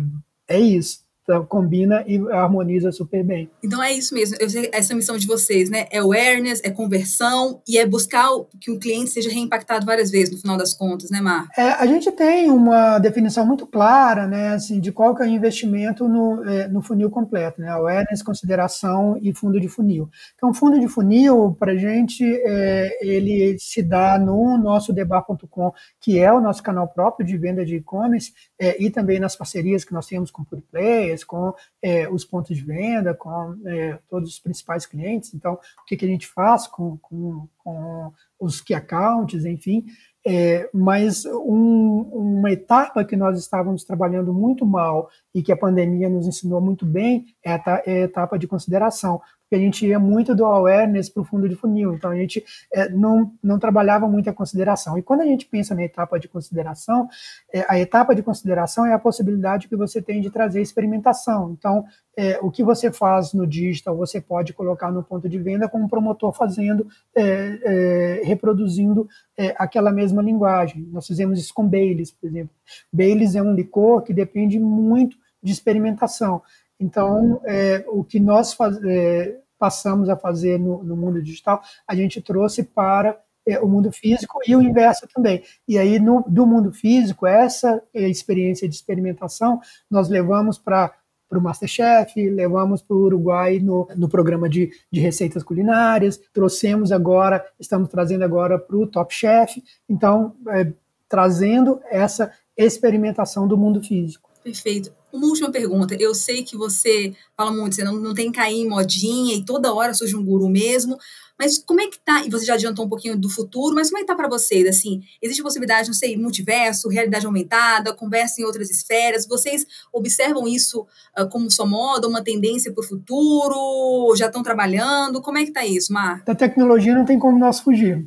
é 0.49 0.59
isso 0.59 1.09
então, 1.29 1.45
combina 1.45 2.03
e 2.07 2.17
harmoniza 2.33 2.91
super 2.91 3.23
bem. 3.23 3.51
Então 3.63 3.83
é 3.83 3.93
isso 3.93 4.15
mesmo. 4.15 4.39
Essa 4.73 4.95
missão 4.95 5.19
de 5.19 5.27
vocês, 5.27 5.69
né? 5.69 5.87
É 5.91 5.99
awareness, 5.99 6.63
é 6.65 6.71
conversão 6.71 7.61
e 7.69 7.77
é 7.77 7.87
buscar 7.87 8.31
que 8.59 8.71
o 8.71 8.79
cliente 8.79 9.11
seja 9.11 9.31
reimpactado 9.31 9.85
várias 9.85 10.11
vezes 10.11 10.33
no 10.33 10.41
final 10.41 10.57
das 10.57 10.73
contas, 10.73 11.11
né, 11.11 11.21
Mar? 11.21 11.47
É, 11.55 11.73
a 11.73 11.87
gente 11.87 12.11
tem 12.13 12.51
uma 12.51 12.99
definição 12.99 13.45
muito 13.45 13.67
clara, 13.67 14.27
né, 14.27 14.55
assim, 14.55 14.81
de 14.81 14.91
qual 14.91 15.15
que 15.15 15.23
é 15.23 15.27
o 15.27 15.29
investimento 15.29 16.09
no, 16.09 16.43
é, 16.49 16.67
no 16.67 16.81
funil 16.81 17.11
completo, 17.11 17.61
né? 17.61 17.69
Awareness, 17.69 18.23
consideração 18.23 19.19
e 19.21 19.35
fundo 19.35 19.61
de 19.61 19.69
funil. 19.69 20.09
Então, 20.35 20.55
fundo 20.55 20.81
de 20.81 20.89
funil, 20.89 21.55
para 21.61 21.73
a 21.73 21.77
gente, 21.77 22.25
é, 22.25 23.07
ele 23.07 23.55
se 23.59 23.83
dá 23.83 24.19
no 24.19 24.57
nosso 24.57 24.95
debar.com, 24.95 25.75
que 26.01 26.19
é 26.19 26.33
o 26.33 26.41
nosso 26.41 26.63
canal 26.63 26.89
próprio 26.89 27.27
de 27.27 27.37
venda 27.37 27.67
de 27.67 27.77
e-commerce, 27.77 28.33
é, 28.59 28.83
e 28.83 28.91
também 28.91 29.21
nas 29.21 29.37
parcerias 29.37 29.85
que 29.85 29.93
nós 29.93 30.07
temos 30.07 30.31
com 30.31 30.45
Pure 30.45 30.63
Players, 30.63 31.23
com 31.23 31.55
é, 31.81 32.09
os 32.09 32.25
pontos 32.25 32.57
de 32.57 32.65
venda, 32.65 33.15
com 33.15 33.57
é, 33.65 33.99
todos 34.09 34.31
os 34.31 34.39
principais 34.39 34.85
clientes. 34.85 35.33
Então, 35.33 35.55
o 35.55 35.85
que, 35.87 35.97
que 35.97 36.05
a 36.05 36.09
gente 36.09 36.27
faz 36.27 36.67
com, 36.67 36.97
com, 36.99 37.47
com 37.59 38.13
os 38.41 38.61
key 38.61 38.75
accounts, 38.75 39.45
enfim. 39.45 39.85
É, 40.27 40.69
mas 40.75 41.25
um, 41.25 42.01
uma 42.13 42.51
etapa 42.51 43.05
que 43.05 43.17
nós 43.17 43.39
estávamos 43.39 43.85
trabalhando 43.85 44.35
muito 44.35 44.67
mal 44.67 45.09
e 45.35 45.43
que 45.43 45.53
a 45.53 45.57
pandemia 45.57 46.09
nos 46.09 46.27
ensinou 46.27 46.61
muito 46.61 46.85
bem 46.85 47.27
é 47.43 47.53
a, 47.53 47.83
é 47.87 47.93
a 47.93 48.05
etapa 48.05 48.39
de 48.39 48.47
consideração. 48.47 49.23
Porque 49.49 49.57
a 49.57 49.59
gente 49.59 49.87
ia 49.87 49.99
muito 49.99 50.35
do 50.35 50.45
awareness 50.45 51.09
para 51.09 51.23
o 51.23 51.25
fundo 51.25 51.49
de 51.49 51.57
funil, 51.57 51.95
então 51.95 52.11
a 52.11 52.17
gente 52.17 52.45
é, 52.71 52.91
não, 52.91 53.33
não 53.43 53.59
trabalhava 53.59 54.07
muito 54.07 54.29
a 54.29 54.33
consideração. 54.33 54.99
E 54.99 55.03
quando 55.03 55.23
a 55.23 55.25
gente 55.25 55.47
pensa 55.47 55.75
na 55.75 55.83
etapa 55.83 56.21
de 56.21 56.29
consideração, 56.29 57.09
é, 57.51 57.65
a 57.67 57.81
etapa 57.81 58.15
de 58.15 58.23
consideração 58.23 58.85
é 58.85 58.93
a 58.93 58.99
possibilidade 58.99 59.67
que 59.67 59.75
você 59.75 60.03
tem 60.03 60.21
de 60.21 60.31
trazer 60.31 60.61
experimentação. 60.61 61.57
Então, 61.59 61.87
é, 62.15 62.39
o 62.43 62.51
que 62.51 62.63
você 62.63 62.93
faz 62.93 63.33
no 63.33 63.47
digital, 63.47 63.97
você 63.97 64.21
pode 64.21 64.53
colocar 64.53 64.93
no 64.93 65.03
ponto 65.03 65.27
de 65.27 65.39
venda 65.39 65.67
com 65.67 65.79
um 65.79 65.89
promotor 65.89 66.35
fazendo, 66.35 66.87
é, 67.17 67.23
é, 67.23 68.23
reproduzindo 68.25 69.09
é, 69.35 69.55
aquela 69.57 69.91
mesma 69.91 70.21
linguagem. 70.21 70.87
Nós 70.93 71.07
fizemos 71.07 71.39
isso 71.39 71.55
com 71.55 71.67
Baileys, 71.67 72.11
por 72.11 72.27
exemplo. 72.29 72.55
Baileys 72.93 73.35
é 73.35 73.41
um 73.41 73.55
licor 73.55 74.03
que 74.03 74.13
depende 74.13 74.59
muito 74.59 75.17
de 75.43 75.53
experimentação. 75.53 76.43
Então, 76.81 77.41
é, 77.45 77.85
o 77.89 78.05
que 78.05 78.21
nós 78.21 78.53
faz, 78.53 78.79
é, 78.85 79.39
passamos 79.59 80.09
a 80.09 80.17
fazer 80.17 80.59
no, 80.59 80.83
no, 80.83 80.97
mundo 80.97 81.23
digital, 81.23 81.61
a 81.87 81.95
gente 81.95 82.21
trouxe 82.21 82.63
para 82.63 83.19
é, 83.47 83.59
o 83.59 83.67
mundo 83.67 83.91
físico 83.91 84.41
e 84.47 84.55
o 84.55 84.63
inverso 84.63 85.09
também. 85.13 85.43
E 85.67 85.77
aí, 85.77 85.99
no, 85.99 86.25
do 86.29 86.47
mundo 86.47 86.73
físico, 86.73 87.27
essa 87.27 87.83
experiência 87.93 88.69
de 88.69 88.75
experimentação, 88.75 89.61
nós 89.91 90.09
levamos 90.09 90.59
para 90.59 90.93
para 91.29 91.39
o 91.39 91.43
Masterchef, 91.43 92.31
levamos 92.31 92.81
para 92.81 92.97
o 92.97 93.01
Uruguai 93.05 93.59
no, 93.59 93.87
no 93.95 94.09
programa 94.09 94.49
de, 94.49 94.71
de 94.91 94.99
receitas 94.99 95.43
culinárias, 95.43 96.19
trouxemos 96.33 96.91
agora, 96.91 97.45
estamos 97.61 97.89
trazendo 97.91 98.25
agora 98.25 98.59
para 98.59 98.77
o 98.77 98.87
Top 98.87 99.15
Chef, 99.15 99.63
então, 99.89 100.35
é, 100.49 100.73
trazendo 101.09 101.81
essa 101.91 102.33
experimentação 102.57 103.47
do 103.47 103.59
mundo 103.59 103.83
físico. 103.83 104.31
Perfeito. 104.43 104.91
Uma 105.13 105.27
última 105.27 105.51
pergunta. 105.51 105.97
Eu 105.99 106.15
sei 106.15 106.43
que 106.43 106.57
você 106.57 107.15
fala 107.37 107.51
muito, 107.51 107.75
você 107.75 107.85
não, 107.85 107.95
não 107.95 108.15
tem 108.15 108.31
que 108.31 108.39
cair 108.39 108.61
em 108.61 108.69
modinha 108.69 109.35
e 109.35 109.45
toda 109.45 109.73
hora 109.73 109.95
surge 109.95 110.15
um 110.15 110.25
guru 110.25 110.49
mesmo, 110.49 110.99
mas 111.39 111.57
como 111.59 111.81
é 111.81 111.87
que 111.87 111.99
tá? 112.01 112.25
E 112.27 112.31
você 112.31 112.45
já 112.45 112.55
adiantou 112.55 112.85
um 112.85 112.89
pouquinho 112.89 113.17
do 113.17 113.31
futuro, 113.31 113.75
mas 113.75 113.89
como 113.89 113.99
é 113.99 114.01
que 114.01 114.09
tá 114.09 114.17
para 114.17 114.29
vocês? 114.29 114.67
Assim, 114.67 115.03
existe 115.23 115.43
possibilidade, 115.43 115.87
não 115.87 115.95
sei, 115.95 116.17
multiverso, 116.17 116.89
realidade 116.89 117.25
aumentada, 117.25 117.95
conversa 117.95 118.41
em 118.41 118.45
outras 118.45 118.69
esferas? 118.71 119.27
Vocês 119.27 119.65
observam 119.93 120.49
isso 120.49 120.85
uh, 121.17 121.29
como 121.29 121.49
sua 121.51 121.65
moda, 121.65 122.09
uma 122.09 122.25
tendência 122.25 122.73
para 122.73 122.85
o 122.85 122.87
futuro? 122.87 124.17
Já 124.17 124.27
estão 124.27 124.43
trabalhando? 124.43 125.23
Como 125.23 125.39
é 125.39 125.45
que 125.45 125.53
tá 125.53 125.65
isso, 125.65 125.93
Mar? 125.93 126.25
Da 126.25 126.35
tecnologia 126.35 126.95
não 126.95 127.05
tem 127.05 127.19
como 127.19 127.39
nós 127.39 127.61
fugir. 127.61 128.05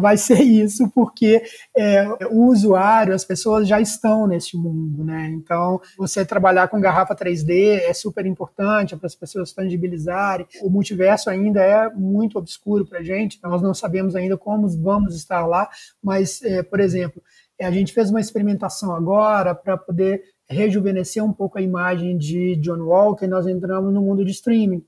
Vai 0.00 0.16
ser 0.16 0.40
isso, 0.42 0.90
porque 0.90 1.42
é, 1.76 2.06
o 2.30 2.46
usuário, 2.46 3.14
as 3.14 3.24
pessoas 3.24 3.68
já 3.68 3.80
estão 3.80 4.26
nesse 4.26 4.56
mundo, 4.56 5.04
né? 5.04 5.28
Então, 5.34 5.80
você 5.98 6.24
trabalhar 6.24 6.68
com 6.68 6.80
garrafa 6.80 7.14
3D 7.14 7.80
é 7.82 7.92
super 7.92 8.26
importante 8.26 8.96
para 8.96 9.06
as 9.06 9.14
pessoas 9.14 9.52
tangibilizarem. 9.52 10.46
O 10.62 10.70
multiverso 10.70 11.30
ainda 11.30 11.62
é 11.62 11.88
muito 11.90 12.38
obscuro 12.38 12.86
para 12.86 13.00
a 13.00 13.02
gente, 13.02 13.38
nós 13.42 13.62
não 13.62 13.74
sabemos 13.74 14.16
ainda 14.16 14.36
como 14.36 14.68
vamos 14.68 15.14
estar 15.14 15.46
lá, 15.46 15.68
mas, 16.02 16.42
é, 16.42 16.62
por 16.62 16.80
exemplo, 16.80 17.22
a 17.60 17.70
gente 17.70 17.92
fez 17.92 18.10
uma 18.10 18.20
experimentação 18.20 18.94
agora 18.94 19.54
para 19.54 19.76
poder 19.76 20.22
rejuvenescer 20.48 21.22
um 21.22 21.32
pouco 21.32 21.58
a 21.58 21.62
imagem 21.62 22.16
de 22.16 22.56
John 22.56 22.80
Walker, 22.80 23.26
nós 23.26 23.46
entramos 23.46 23.92
no 23.92 24.02
mundo 24.02 24.24
de 24.24 24.32
streaming. 24.32 24.84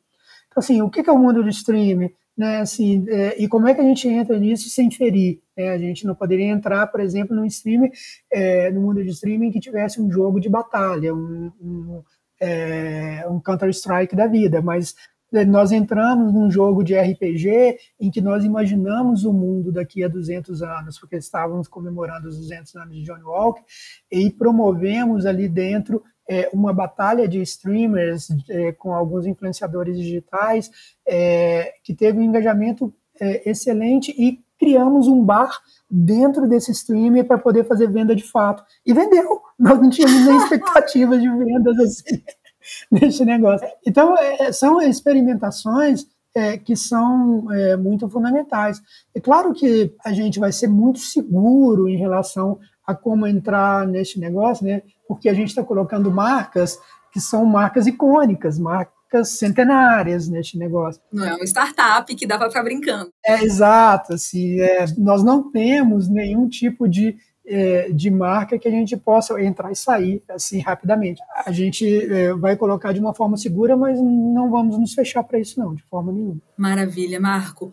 Então, 0.49 0.61
assim, 0.61 0.83
o 0.83 0.91
que 0.91 1.09
é 1.09 1.13
o 1.13 1.19
mundo 1.19 1.43
de 1.45 1.51
streaming? 1.51 2.11
Né, 2.37 2.61
assim, 2.61 3.05
é, 3.09 3.43
e 3.43 3.47
como 3.47 3.69
é 3.69 3.75
que 3.75 3.81
a 3.81 3.85
gente 3.85 4.09
entra 4.09 4.39
nisso 4.39 4.69
sem 4.71 4.91
ferir? 4.91 5.41
Né? 5.57 5.69
A 5.71 5.79
gente 5.79 6.07
não 6.07 6.15
poderia 6.15 6.47
entrar, 6.47 6.87
por 6.87 7.01
exemplo, 7.01 7.37
no 7.37 7.45
streaming, 7.45 7.91
é, 8.31 8.71
no 8.71 8.81
mundo 8.81 9.03
de 9.03 9.11
streaming 9.11 9.51
que 9.51 9.61
tivesse 9.61 10.01
um 10.01 10.11
jogo 10.11 10.41
de 10.41 10.49
batalha, 10.49 11.15
um, 11.15 11.53
um, 11.61 12.03
é, 12.41 13.27
um 13.29 13.39
Counter-Strike 13.39 14.17
da 14.17 14.27
vida, 14.27 14.63
mas 14.63 14.95
é, 15.33 15.45
nós 15.45 15.73
entramos 15.73 16.33
num 16.33 16.51
jogo 16.51 16.83
de 16.83 16.95
RPG 16.95 17.79
em 18.01 18.11
que 18.11 18.21
nós 18.21 18.45
imaginamos 18.45 19.25
o 19.25 19.33
mundo 19.33 19.71
daqui 19.71 20.03
a 20.03 20.09
200 20.09 20.63
anos, 20.63 20.99
porque 20.99 21.17
estávamos 21.17 21.69
comemorando 21.69 22.29
os 22.29 22.39
200 22.39 22.77
anos 22.77 22.97
de 22.97 23.03
John 23.03 23.21
Walker, 23.25 23.63
e 24.11 24.31
promovemos 24.31 25.27
ali 25.27 25.49
dentro 25.49 26.03
é, 26.33 26.49
uma 26.51 26.73
batalha 26.73 27.29
de 27.29 27.43
streamers 27.43 28.29
é, 28.49 28.73
com 28.73 28.95
alguns 28.95 29.27
influenciadores 29.27 29.99
digitais 29.99 30.71
é, 31.07 31.75
que 31.85 31.95
teve 31.95 32.19
um 32.19 32.23
engajamento 32.23 32.93
é, 33.21 33.51
excelente 33.51 34.11
e 34.17 34.41
criamos 34.59 35.09
um 35.09 35.23
bar 35.23 35.61
dentro 35.91 36.49
desse 36.49 36.71
streamer 36.71 37.27
para 37.27 37.37
poder 37.37 37.65
fazer 37.65 37.91
venda 37.91 38.17
de 38.17 38.23
fato. 38.23 38.65
E 38.87 38.95
vendeu! 38.95 39.43
Nós 39.59 39.79
não 39.79 39.91
tínhamos 39.91 40.25
nem 40.25 40.37
expectativa 40.43 41.19
de 41.19 41.29
vendas 41.29 41.79
assim, 41.79 42.23
nesse 42.91 43.25
negócio. 43.27 43.69
Então, 43.87 44.17
é, 44.17 44.53
são 44.53 44.81
experimentações 44.81 46.07
é, 46.35 46.57
que 46.57 46.75
são 46.75 47.53
é, 47.53 47.77
muito 47.77 48.09
fundamentais. 48.09 48.81
É 49.15 49.21
claro 49.21 49.53
que 49.53 49.95
a 50.03 50.13
gente 50.15 50.39
vai 50.39 50.51
ser 50.51 50.69
muito 50.69 50.99
seguro 50.99 51.89
em 51.89 51.99
relação 51.99 52.59
a 52.87 52.95
como 52.95 53.27
entrar 53.27 53.87
nesse 53.87 54.19
negócio, 54.19 54.67
né? 54.67 54.83
Porque 55.07 55.29
a 55.29 55.35
gente 55.35 55.49
está 55.49 55.63
colocando 55.63 56.11
marcas 56.11 56.79
que 57.13 57.21
são 57.21 57.45
marcas 57.45 57.87
icônicas, 57.87 58.59
marcas 58.59 59.31
centenárias 59.31 60.29
neste 60.29 60.59
negócio. 60.59 61.01
Não 61.13 61.25
é 61.25 61.35
uma 61.35 61.45
startup 61.45 62.15
que 62.15 62.27
dá 62.27 62.39
para 62.39 62.49
ficar 62.49 62.63
brincando. 62.63 63.11
É 63.25 63.43
exato, 63.43 64.15
assim, 64.15 64.61
é, 64.61 64.87
nós 64.97 65.23
não 65.23 65.51
temos 65.51 66.09
nenhum 66.09 66.49
tipo 66.49 66.89
de 66.89 67.17
é, 67.45 67.91
de 67.91 68.11
marca 68.11 68.59
que 68.59 68.69
a 68.69 68.71
gente 68.71 68.97
possa 68.97 69.41
entrar 69.43 69.73
e 69.73 69.77
sair 69.77 70.23
assim 70.31 70.61
rapidamente. 70.61 71.21
A 71.45 71.51
gente 71.51 71.87
é, 71.87 72.33
vai 72.35 72.57
colocar 72.57 72.93
de 72.93 73.01
uma 73.01 73.15
forma 73.15 73.37
segura, 73.37 73.77
mas 73.77 74.01
não 74.01 74.51
vamos 74.51 74.79
nos 74.79 74.95
fechar 74.95 75.25
para 75.25 75.39
isso 75.39 75.59
não, 75.59 75.75
de 75.75 75.83
forma 75.85 76.13
nenhuma. 76.13 76.41
Maravilha, 76.57 77.21
Marco. 77.21 77.73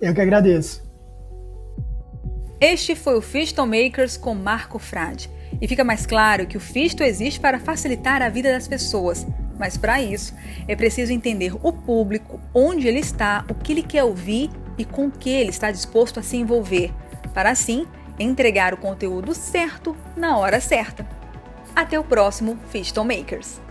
Eu 0.00 0.14
que 0.14 0.20
agradeço. 0.20 0.84
Este 2.60 2.94
foi 2.94 3.16
o 3.16 3.22
Fisto 3.22 3.66
Makers 3.66 4.16
com 4.16 4.34
Marco 4.34 4.78
Frade. 4.78 5.30
E 5.60 5.68
fica 5.68 5.84
mais 5.84 6.06
claro 6.06 6.46
que 6.46 6.56
o 6.56 6.60
Fisto 6.60 7.02
existe 7.02 7.40
para 7.40 7.58
facilitar 7.58 8.22
a 8.22 8.28
vida 8.28 8.50
das 8.50 8.68
pessoas, 8.68 9.26
mas 9.58 9.76
para 9.76 10.02
isso 10.02 10.34
é 10.68 10.76
preciso 10.76 11.12
entender 11.12 11.54
o 11.62 11.72
público, 11.72 12.40
onde 12.54 12.86
ele 12.86 13.00
está, 13.00 13.44
o 13.48 13.54
que 13.54 13.72
ele 13.72 13.82
quer 13.82 14.04
ouvir 14.04 14.50
e 14.78 14.84
com 14.84 15.10
que 15.10 15.30
ele 15.30 15.50
está 15.50 15.70
disposto 15.70 16.20
a 16.20 16.22
se 16.22 16.36
envolver, 16.36 16.92
para 17.34 17.50
assim 17.50 17.86
entregar 18.18 18.72
o 18.72 18.78
conteúdo 18.78 19.34
certo 19.34 19.96
na 20.16 20.36
hora 20.38 20.60
certa. 20.60 21.06
Até 21.74 21.98
o 21.98 22.04
próximo 22.04 22.58
Fiston 22.70 23.04
Makers! 23.04 23.65